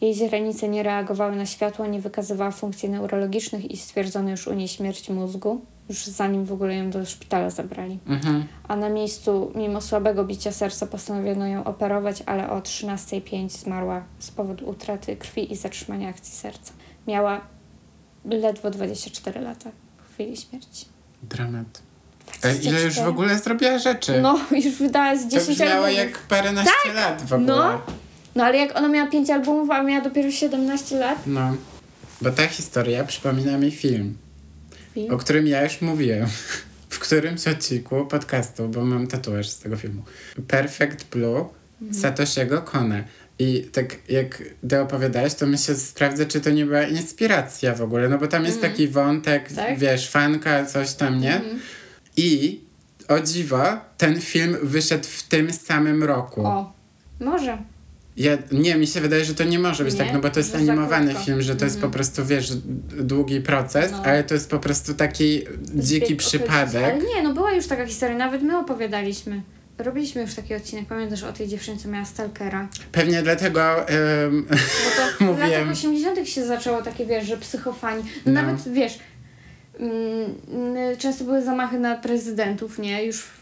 [0.00, 4.68] Jej źrenice nie reagowały na światło, nie wykazywała funkcji neurologicznych i stwierdzono już u niej
[4.68, 7.98] śmierć mózgu, już zanim w ogóle ją do szpitala zabrali.
[8.06, 8.44] Mhm.
[8.68, 14.30] A na miejscu, mimo słabego bicia serca, postanowiono ją operować, ale o 13.05 zmarła z
[14.30, 16.72] powodu utraty krwi i zatrzymania akcji serca.
[17.06, 17.40] Miała
[18.24, 19.70] ledwo 24 lata
[20.10, 20.86] w chwili śmierci.
[21.22, 21.82] Dramat.
[22.42, 23.08] E, ile już w 24?
[23.08, 24.20] ogóle zrobiła rzeczy?
[24.20, 25.96] No, już wydała z to 10 brzmiało albumów.
[25.98, 27.46] jak paręnaście lat w ogóle.
[27.46, 27.80] No.
[28.34, 31.18] No ale jak ona miała 5 albumów, a miała dopiero 17 lat.
[31.26, 31.56] No.
[32.20, 34.16] Bo ta historia przypomina mi film,
[34.94, 35.14] Film.
[35.14, 36.26] o którym ja już mówiłem.
[36.90, 40.02] W którymś odcinku podcastu, bo mam tatuaż z tego filmu.
[40.48, 41.48] Perfect Blue
[41.82, 42.00] Mhm.
[42.02, 43.04] Satoshiego Kona.
[43.38, 48.08] I tak jak ty opowiadałeś, to myślę, sprawdzę, czy to nie była inspiracja w ogóle,
[48.08, 49.68] no bo tam jest taki wątek, Mhm.
[49.68, 49.78] Tak?
[49.78, 51.34] wiesz, fanka, coś tam, nie?
[51.36, 51.60] Mhm.
[52.16, 52.60] I
[53.08, 53.62] o dziwo,
[53.98, 56.46] ten film wyszedł w tym samym roku.
[56.46, 56.72] O,
[57.20, 57.58] może.
[58.16, 59.98] Ja, nie, mi się wydaje, że to nie może być Nie?
[60.04, 62.52] tak, no bo to jest Że animowany film, że to jest po prostu, wiesz,
[63.00, 64.02] długi proces, No.
[64.04, 65.42] ale to jest po prostu taki
[65.74, 66.84] dziki Zbieg przypadek.
[66.84, 69.42] Ale nie, no była już taka historia, nawet my opowiadaliśmy.
[69.78, 72.68] Robiliśmy już taki odcinek, pamiętasz o tej dziewczynie, co miała stalkera.
[72.92, 78.02] Pewnie dlatego em, Bo to w latach 80 się zaczęło takie, wiesz, że psychofani.
[78.26, 78.42] No, No.
[78.42, 78.98] nawet, wiesz,
[79.78, 83.04] mm, często były zamachy na prezydentów, nie?
[83.04, 83.41] Już w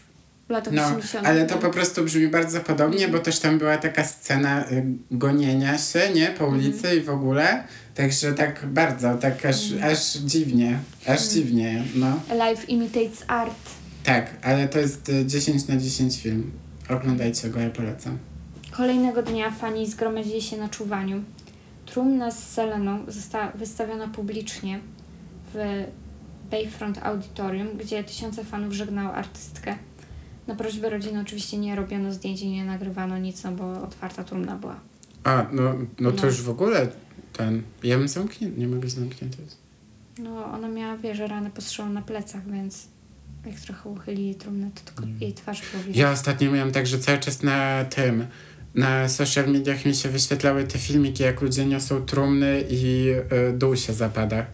[0.51, 4.03] latach no, 80 ale to po prostu brzmi bardzo podobnie, bo też tam była taka
[4.03, 7.63] scena y, gonienia się, nie, po ulicy i w ogóle.
[7.95, 12.19] Także tak bardzo, tak aż, aż dziwnie, aż dziwnie, no.
[12.49, 13.69] Life imitates art.
[14.03, 16.51] Tak, ale to jest y, 10 na 10 film.
[16.89, 18.17] Oglądajcie go, ja polecam.
[18.71, 21.23] Kolejnego dnia fani zgromadzili się na czuwaniu.
[21.85, 24.79] Trumna z Seleną została wystawiona publicznie
[25.53, 25.85] w
[26.51, 29.75] Bayfront Auditorium, gdzie tysiące fanów żegnało artystkę.
[30.51, 34.55] Na prośbę rodziny oczywiście nie robiono zdjęć i nie nagrywano nic, no bo otwarta trumna
[34.55, 34.79] była.
[35.23, 36.25] A, no, no to No.
[36.25, 36.87] już w ogóle
[37.33, 37.61] ten.
[37.83, 39.37] Ja bym zamknięty, nie mogę zamknięty.
[40.19, 42.87] No ona miała, wiesz, ranę postrzału na plecach, więc
[43.45, 45.97] jak trochę uchylili trumnę, to tylko jej twarz widać.
[45.97, 48.25] Ja ostatnio miałam tak, że cały czas na tym,
[48.75, 53.09] na social mediach mi się wyświetlały te filmiki, jak ludzie niosą trumny i
[53.49, 54.45] y, dół się zapada.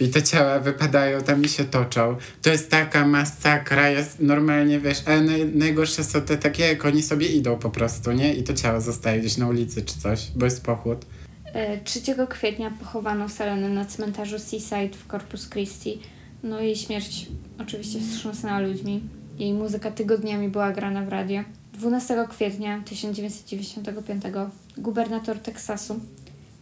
[0.00, 2.16] I te ciała wypadają tam i się toczą.
[2.42, 7.02] To jest taka masakra, jest normalnie, wiesz, ale naj, najgorsze są te takie, jak oni
[7.02, 8.34] sobie idą po prostu, nie?
[8.34, 11.06] I to ciało zostaje gdzieś na ulicy czy coś, bo jest pochód.
[11.54, 15.98] E, 3 kwietnia pochowano Selenę na cmentarzu Seaside w Corpus Christi.
[16.42, 17.26] No jej śmierć
[17.58, 19.00] oczywiście wstrząsnęła ludźmi.
[19.38, 21.42] Jej muzyka tygodniami była grana w radio.
[21.72, 24.22] 12 kwietnia 1995
[24.76, 26.00] gubernator Teksasu,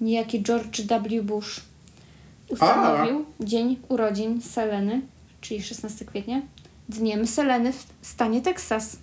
[0.00, 1.22] niejaki George W.
[1.22, 1.61] Bush,
[2.50, 5.00] ustanowił dzień urodzin Seleny,
[5.40, 6.42] czyli 16 kwietnia,
[6.88, 8.96] dniem Seleny w stanie Teksas.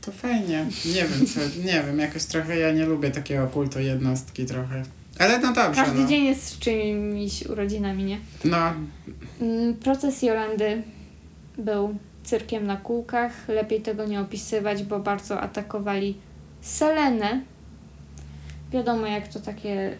[0.00, 0.66] To fajnie.
[0.94, 4.82] Nie wiem, co, nie wiem, jakoś trochę ja nie lubię takiego kultu jednostki trochę.
[5.18, 6.08] Ale no dobrze, Każdy no.
[6.08, 8.18] dzień jest z czyimiś urodzinami, nie?
[8.44, 8.58] No,
[9.40, 10.82] Mm, Proces Jolandy
[11.58, 13.48] był cyrkiem na kółkach.
[13.48, 16.16] Lepiej tego nie opisywać, bo bardzo atakowali
[16.60, 17.40] Selenę.
[18.74, 19.96] Wiadomo, jak to takie,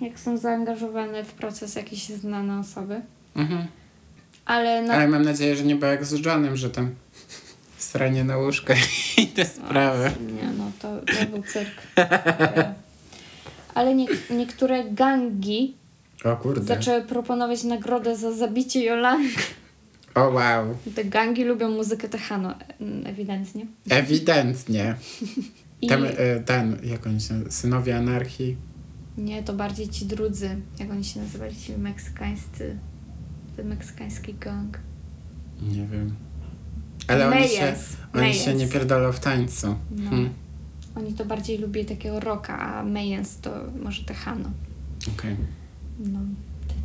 [0.00, 3.00] jak są zaangażowane w proces jakieś znane osoby.
[3.36, 3.66] mhm.
[4.46, 6.94] Ale na Ale mam nadzieję, że nie było jak z Johnem, że tam
[7.78, 8.72] sranie na łóżko
[9.16, 10.10] i te sprawy.
[10.42, 11.70] Nie, no to, to był cyrk.
[13.74, 15.74] Ale nie, niektóre gangi
[16.24, 16.66] O kurde.
[16.66, 19.28] zaczęły proponować nagrodę za zabicie Jolandy.
[20.14, 20.76] O wow.
[20.94, 22.54] Te gangi lubią muzykę techano,
[23.04, 23.66] ewidentnie.
[23.90, 24.94] Ewidentnie.
[25.82, 28.56] I Tam, e, ten, jak oni się synowie anarchii.
[29.18, 32.78] nie, to bardziej ci drudzy, jak oni się nazywali, ci meksykańscy,
[33.56, 34.78] ten meksykański gang.
[35.62, 36.14] Nie wiem.
[37.08, 38.60] Ale oni się, Mayans, oni się Mayans.
[38.60, 39.74] nie pierdolą w tańcu.
[39.90, 40.10] No.
[40.10, 40.30] Hmm.
[40.94, 43.50] Oni to bardziej lubią takiego rocka, a Mayans to
[43.82, 44.50] może techano.
[45.18, 45.36] Okej.
[45.98, 46.18] No.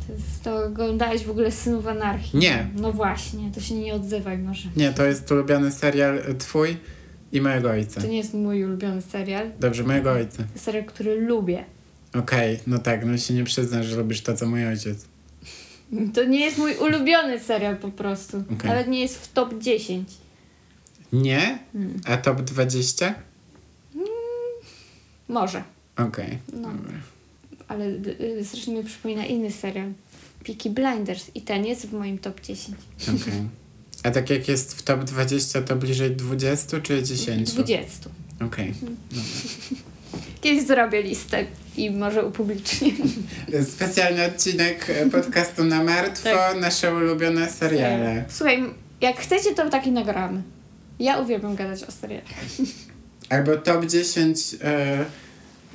[0.06, 0.12] To,
[0.44, 2.38] to, oglądałeś w ogóle Synów Anarchii?
[2.38, 2.66] Nie.
[2.76, 4.68] No właśnie, to się nie odzywaj może.
[4.76, 6.76] Nie, to jest ulubiony serial e, twój
[7.34, 8.00] i mojego ojca.
[8.00, 9.50] To nie jest mój ulubiony serial.
[9.60, 10.44] Dobrze, mojego ojca.
[10.54, 11.64] Serial, który lubię.
[12.14, 15.06] Okej, no tak, no się nie przyznasz, że lubisz to, co mój ojciec.
[16.14, 18.36] To nie jest mój ulubiony serial po prostu.
[18.36, 18.70] Okej.
[18.70, 20.08] Nawet nie jest w top 10.
[21.12, 21.58] Nie?
[21.72, 22.00] Hmm.
[22.06, 23.14] A top 20?
[25.28, 25.62] Może.
[25.96, 26.38] Okej.
[26.52, 26.68] No.
[26.68, 26.98] Dobra.
[27.68, 29.92] Ale y, strasznie mi przypomina inny serial.
[30.46, 32.76] Peaky Blinders i ten jest w moim top 10.
[33.02, 33.48] Okej.
[34.04, 37.52] A tak jak jest w top 20, to bliżej 20 czy 10?
[37.52, 38.10] 20.
[38.46, 38.74] Okej.
[40.40, 41.44] Kiedyś zrobię listę
[41.76, 42.92] i może upublicznię.
[43.74, 46.60] Specjalny odcinek e, podcastu na martwo, Tak.
[46.60, 48.24] nasze ulubione seriale.
[48.28, 48.62] Słuchaj,
[49.00, 50.42] jak chcecie, to taki nagramy.
[50.98, 52.28] Ja uwielbiam gadać o serialach.
[53.30, 55.04] Albo top 10 e,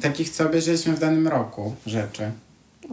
[0.02, 2.32] takich, co obejrzeliśmy w danym roku rzeczy.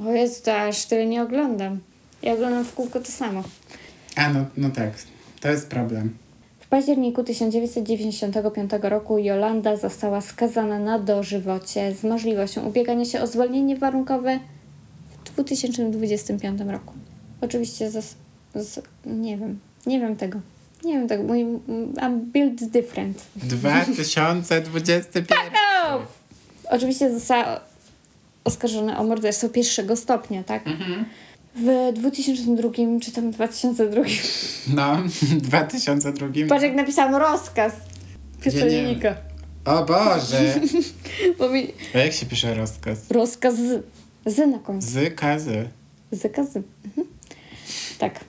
[0.07, 1.81] O Jezu, to aż tyle nie oglądam.
[2.23, 3.45] Ja oglądam w kółko to samo.
[4.17, 4.91] A, no, no tak.
[5.41, 6.17] To jest problem.
[6.61, 13.77] W październiku 1995 roku Jolanda została skazana na dożywocie z możliwością ubiegania się o zwolnienie
[13.77, 14.39] warunkowe
[15.25, 16.95] w 2025 roku.
[17.41, 18.15] Oczywiście z,
[18.55, 20.41] z, nie wiem, nie wiem tego.
[20.85, 21.23] Nie wiem tego.
[21.23, 21.45] Mój,
[21.95, 23.23] I'm built different.
[23.35, 25.37] 2021.
[25.53, 25.99] No!
[26.71, 27.61] Oczywiście została
[28.45, 30.67] oskarżona o morderstwo pierwszego stopnia, tak?
[30.67, 31.05] Mhm.
[31.57, 32.69] W 2002
[33.03, 34.03] czy tam 2002
[34.75, 34.97] No,
[35.39, 36.27] 2002.
[36.49, 37.73] Patrz jak napisałam rozkaz
[38.45, 39.17] Ja czytelnika.
[39.65, 40.61] O Boże!
[41.39, 43.11] Bo mi A jak się pisze rozkaz?
[43.11, 43.83] rozkaz z,
[44.27, 44.89] z na końcu.
[44.89, 45.69] Z kazy.
[46.13, 46.47] Zakaz.
[46.57, 47.07] Mhm.
[47.99, 48.21] Tak.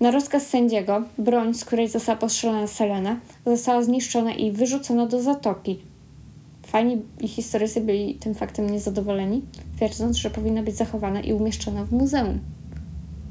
[0.00, 5.78] Na rozkaz sędziego broń, z której została postrzelona Selena, została zniszczona i wyrzucona do zatoki.
[6.72, 9.42] Fani i historycy byli tym faktem niezadowoleni,
[9.76, 12.38] twierdząc, że powinna być zachowana i umieszczona w muzeum.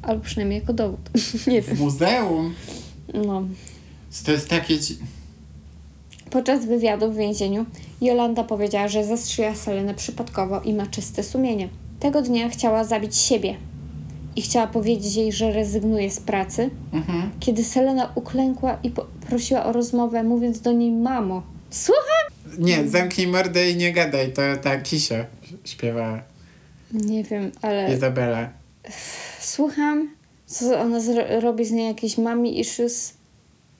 [0.02, 1.00] Albo przynajmniej jako dowód.
[1.48, 1.76] Nie wiem.
[1.76, 2.54] W muzeum?
[3.14, 3.44] No.
[4.26, 4.78] To jest takie...
[6.30, 7.66] Podczas wywiadu w więzieniu
[8.02, 11.70] Jolanda powiedziała, że zastrzeliła Selenę przypadkowo i ma czyste sumienie.
[12.00, 13.56] Tego dnia chciała zabić siebie
[14.36, 17.30] i chciała powiedzieć jej, że rezygnuje z pracy, Mhm.
[17.40, 18.92] kiedy Selena uklękła i
[19.28, 21.42] prosiła o rozmowę, mówiąc do niej mamo.
[21.70, 22.37] Słucham?
[22.58, 24.34] Nie, zamknij mordę i nie gadaj.
[24.34, 25.26] To ta Kisia
[25.66, 26.22] śpiewała.
[26.94, 28.50] Nie wiem, ale Izabela.
[29.40, 30.10] słucham,
[30.46, 33.14] co ona zro- robi z niej jakieś mami issues.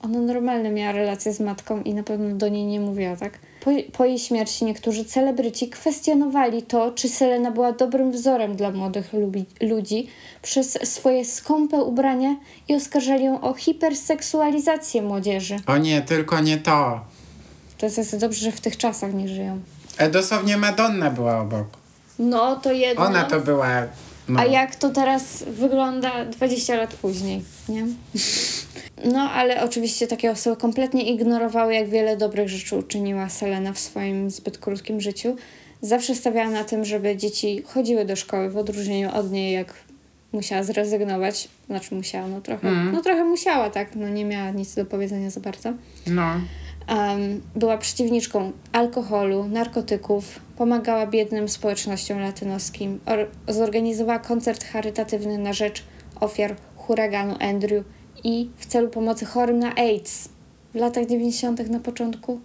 [0.00, 3.38] Ona normalnie miała relację z matką i na pewno do niej nie mówiła, tak?
[3.60, 9.12] Po, po jej śmierci niektórzy celebryci kwestionowali to, czy Selena była dobrym wzorem dla młodych
[9.12, 10.06] lubi- ludzi
[10.42, 12.36] przez swoje skąpe ubrania
[12.68, 15.56] i oskarżali ją o hiperseksualizację młodzieży.
[15.66, 17.00] O nie, tylko nie to.
[17.78, 19.60] To jest dobrze, że w tych czasach nie żyją.
[19.98, 21.66] E, dosłownie Madonna była obok.
[22.18, 23.04] No, to jedno.
[23.04, 23.68] Ona to była...
[24.28, 24.40] No.
[24.40, 27.86] A jak to teraz wygląda 20 lat później, nie?
[29.12, 34.30] No, ale oczywiście takie osoby kompletnie ignorowały, jak wiele dobrych rzeczy uczyniła Selena w swoim
[34.30, 35.36] zbyt krótkim życiu.
[35.82, 39.74] Zawsze stawiała na tym, żeby dzieci chodziły do szkoły, w odróżnieniu od niej, jak
[40.32, 41.48] musiała zrezygnować.
[41.66, 42.92] Znaczy musiała, no trochę, Mhm.
[42.92, 45.72] no trochę musiała, tak, no nie miała nic do powiedzenia za bardzo.
[46.06, 46.40] No.
[46.88, 55.84] Em, była przeciwniczką alkoholu, narkotyków, pomagała biednym społecznościom latynoskim, or- zorganizowała koncert charytatywny na rzecz
[56.20, 57.84] ofiar huraganu Andrew
[58.24, 60.28] i w celu pomocy chorym na AIDS.
[60.74, 61.70] W latach 90.
[61.70, 62.40] na początku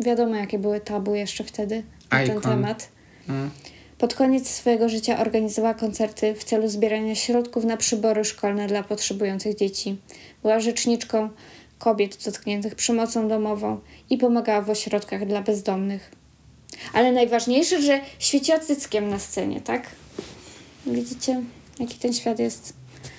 [0.00, 2.88] wiadomo, jakie były tabu jeszcze wtedy na ten temat.
[3.28, 3.50] Mm.
[3.98, 9.54] Pod koniec swojego życia organizowała koncerty w celu zbierania środków na przybory szkolne dla potrzebujących
[9.54, 9.96] dzieci.
[10.42, 11.28] Była rzeczniczką
[11.78, 16.10] kobiet dotkniętych przemocą domową i pomagała w ośrodkach dla bezdomnych.
[16.92, 19.90] Ale najważniejsze, że świeciła cyckiem na scenie, tak?
[20.86, 21.42] Widzicie,
[21.80, 22.72] jaki ten świat jest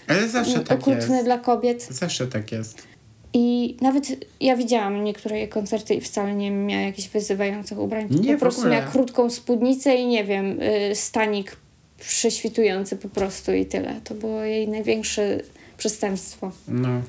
[0.07, 1.25] Ale zawsze tak okrutny jest.
[1.25, 1.87] dla kobiet.
[1.89, 2.89] Zawsze tak jest.
[3.33, 4.05] I nawet
[4.41, 8.07] ja widziałam niektóre jej koncerty i wcale nie miała jakichś wyzywających ubrań.
[8.09, 11.55] Nie, po prostu miała krótką spódnicę i nie wiem, y, stanik
[11.99, 14.01] prześwitujący po prostu i tyle.
[14.03, 15.39] To było jej największe
[15.77, 16.51] przestępstwo.
[16.67, 17.01] No.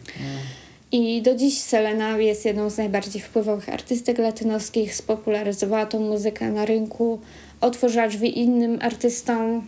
[0.93, 6.65] I do dziś Selena jest jedną z najbardziej wpływowych artystek latynoskich, spopularyzowała tą muzykę na
[6.65, 7.21] rynku,
[7.61, 9.63] otworzyła drzwi innym artystom,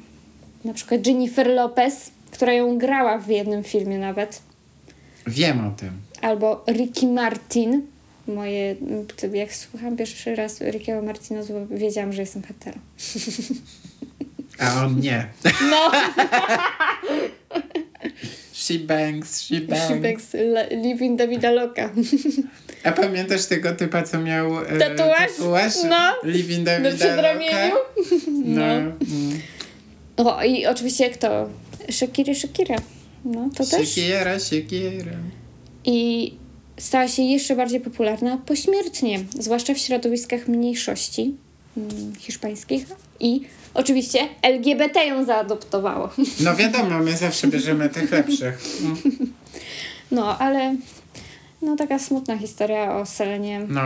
[0.64, 4.42] na przykład Jennifer Lopez, która ją grała w jednym filmie nawet
[5.26, 5.90] Wiem o tym.
[6.20, 7.82] albo Ricky Martin.
[8.28, 8.76] Moje,
[9.32, 12.78] jak słucham pierwszy raz Rickiego Martina, wiedziałam, że jestem hetero.
[14.58, 15.26] A on nie.
[15.70, 15.90] No,
[18.52, 19.88] She bangs, she bangs.
[19.88, 20.36] Shibeks,
[20.70, 21.90] Living Davida Loka.
[22.84, 25.32] A pamiętasz tego typa, co miał e, Tatuaż?
[25.36, 25.74] tatuaż?
[25.88, 26.30] No.
[26.30, 27.74] Living Na Davida przedramieniu.
[28.44, 28.56] No.
[28.56, 28.64] No.
[28.64, 29.40] Mm.
[30.16, 31.48] O, i oczywiście kto?
[31.90, 32.76] Shakira, Shakira.
[33.24, 33.88] No, to też.
[33.88, 35.12] Siekiera, siekiera.
[35.84, 36.32] I
[36.78, 41.34] stała się jeszcze bardziej popularna pośmiertnie, zwłaszcza w środowiskach mniejszości
[41.76, 42.86] mm, hiszpańskich.
[43.20, 43.40] I
[43.74, 46.10] oczywiście LGBT ją zaadoptowało.
[46.40, 48.58] No wiadomo, my zawsze bierzemy tych lepszych.
[48.84, 48.96] Mm.
[50.10, 50.76] No, ale
[51.62, 53.80] no taka smutna historia o Selenie, No.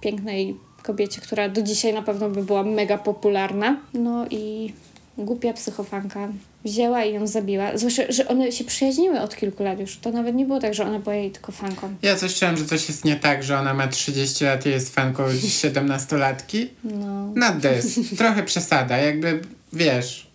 [0.00, 3.76] pięknej kobiecie, która do dzisiaj na pewno by była mega popularna.
[3.94, 4.72] No i
[5.18, 6.28] głupia psychofanka
[6.64, 7.76] wzięła i ją zabiła.
[7.78, 9.96] Zwłaszcza, że one się przyjaźniły od kilku lat już.
[9.96, 11.94] To nawet nie było tak, że ona była jej tylko fanką.
[12.02, 14.94] Ja coś czułem, że coś jest nie tak, że ona ma 30 lat i jest
[14.94, 15.28] fanką
[15.62, 16.66] 17-latki.
[16.84, 18.18] No, Not this.
[18.18, 19.40] Trochę przesada, jakby,
[19.72, 20.30] wiesz,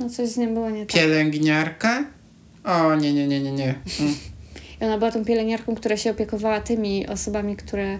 [0.00, 0.96] no coś z nią było nie tak.
[0.96, 2.04] pielęgniarka?
[2.64, 3.74] O, nie, nie, nie, nie, nie.
[4.00, 4.14] Mm.
[4.80, 7.98] I ona była tą pielęgniarką, która się opiekowała tymi osobami, które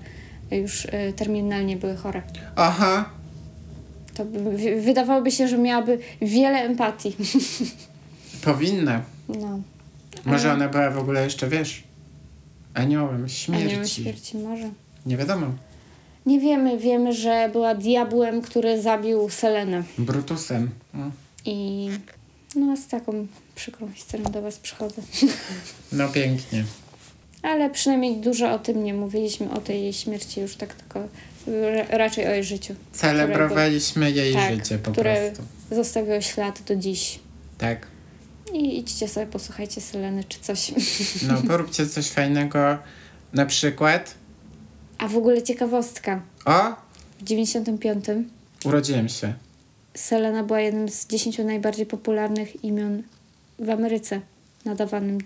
[0.50, 2.22] już y, terminalnie były chore.
[2.56, 3.10] Aha,
[4.22, 7.16] To by, wy- wydawałoby się, że miałaby wiele empatii.
[8.44, 9.02] powinna.
[9.28, 9.60] No.
[10.24, 11.82] Może Ale- ona była w ogóle jeszcze, wiesz,
[12.74, 13.66] aniołem śmierci.
[13.66, 14.70] Aniołem śmierci może.
[15.06, 15.46] Nie wiadomo.
[16.26, 19.82] Nie wiemy, wiemy, że była diabłem, który zabił Selenę.
[19.98, 20.70] Brutusem.
[20.94, 21.12] Mm.
[21.44, 21.88] I
[22.56, 25.02] no z taką przykrą historią do Was przychodzę.
[25.92, 26.64] No pięknie.
[27.42, 31.00] Ale przynajmniej dużo o tym nie mówiliśmy, o tej jej śmierci już tak tylko
[31.90, 32.74] raczej o jej życiu.
[32.92, 35.42] Celebrowaliśmy jej tak, życie po które prostu.
[35.76, 37.18] zostawiło ślad do dziś.
[37.58, 37.86] Tak.
[38.52, 40.72] I idźcie sobie, posłuchajcie Seleny czy coś.
[41.28, 42.78] No, poróbcie coś fajnego.
[43.32, 44.14] Na przykład,
[44.98, 46.22] A w ogóle ciekawostka.
[46.44, 46.76] o,
[47.20, 48.04] W 95
[48.64, 49.34] urodziłem się.
[49.94, 53.02] Selena była jednym z 10 najbardziej popularnych imion
[53.58, 54.20] w Ameryce
[54.64, 55.18] nadawanym.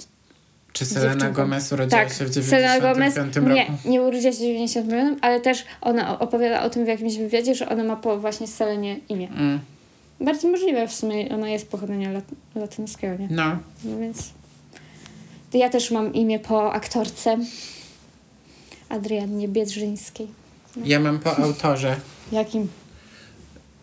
[0.77, 1.35] Czy Selena Dziewczynką.
[1.43, 3.89] Gomez urodziła Tak, się w Selena Gomez 95 nie, roku?
[3.89, 7.69] nie urodziła się w 95, ale też ona opowiada o tym w jakimś wywiadzie, że
[7.69, 9.29] ona ma po właśnie Selenie imię.
[9.29, 9.61] Mm.
[10.21, 12.25] Bardzo możliwe w sumie, ona jest pochodzenia lat,
[12.55, 13.29] latynoskiego, nie?
[13.31, 14.31] No, No więc...
[15.53, 17.39] Ja też mam imię po aktorce
[18.89, 20.29] Adriannie Biedrzyńskiej.
[20.85, 21.97] ja mam po autorze
[22.33, 22.69] Jakim?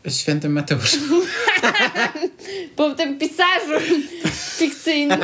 [0.10, 0.98] Świętym Mateuszu.
[2.76, 3.80] Po tym pisarzu
[4.60, 5.20] fikcyjnym.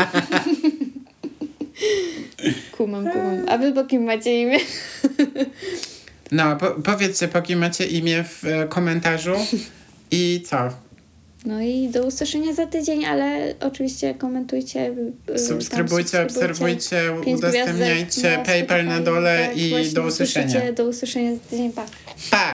[2.71, 3.45] Kumam, kumam.
[3.49, 4.57] A wy po kim macie imię?
[6.31, 9.35] No, po, powiedzcie, po kim macie imię w e, komentarzu
[10.11, 10.69] i co?
[11.45, 14.87] No i do usłyszenia za tydzień, ale oczywiście komentujcie.
[14.89, 19.05] y, tam Subskrybujcie, obserwujcie, udostępniajcie gwiazdek PayPal na Spotify.
[19.05, 20.71] dole Tak, i do usłyszenia.
[20.71, 21.71] Do usłyszenia za tydzień.
[21.71, 21.85] Pa.
[22.31, 22.58] Pa!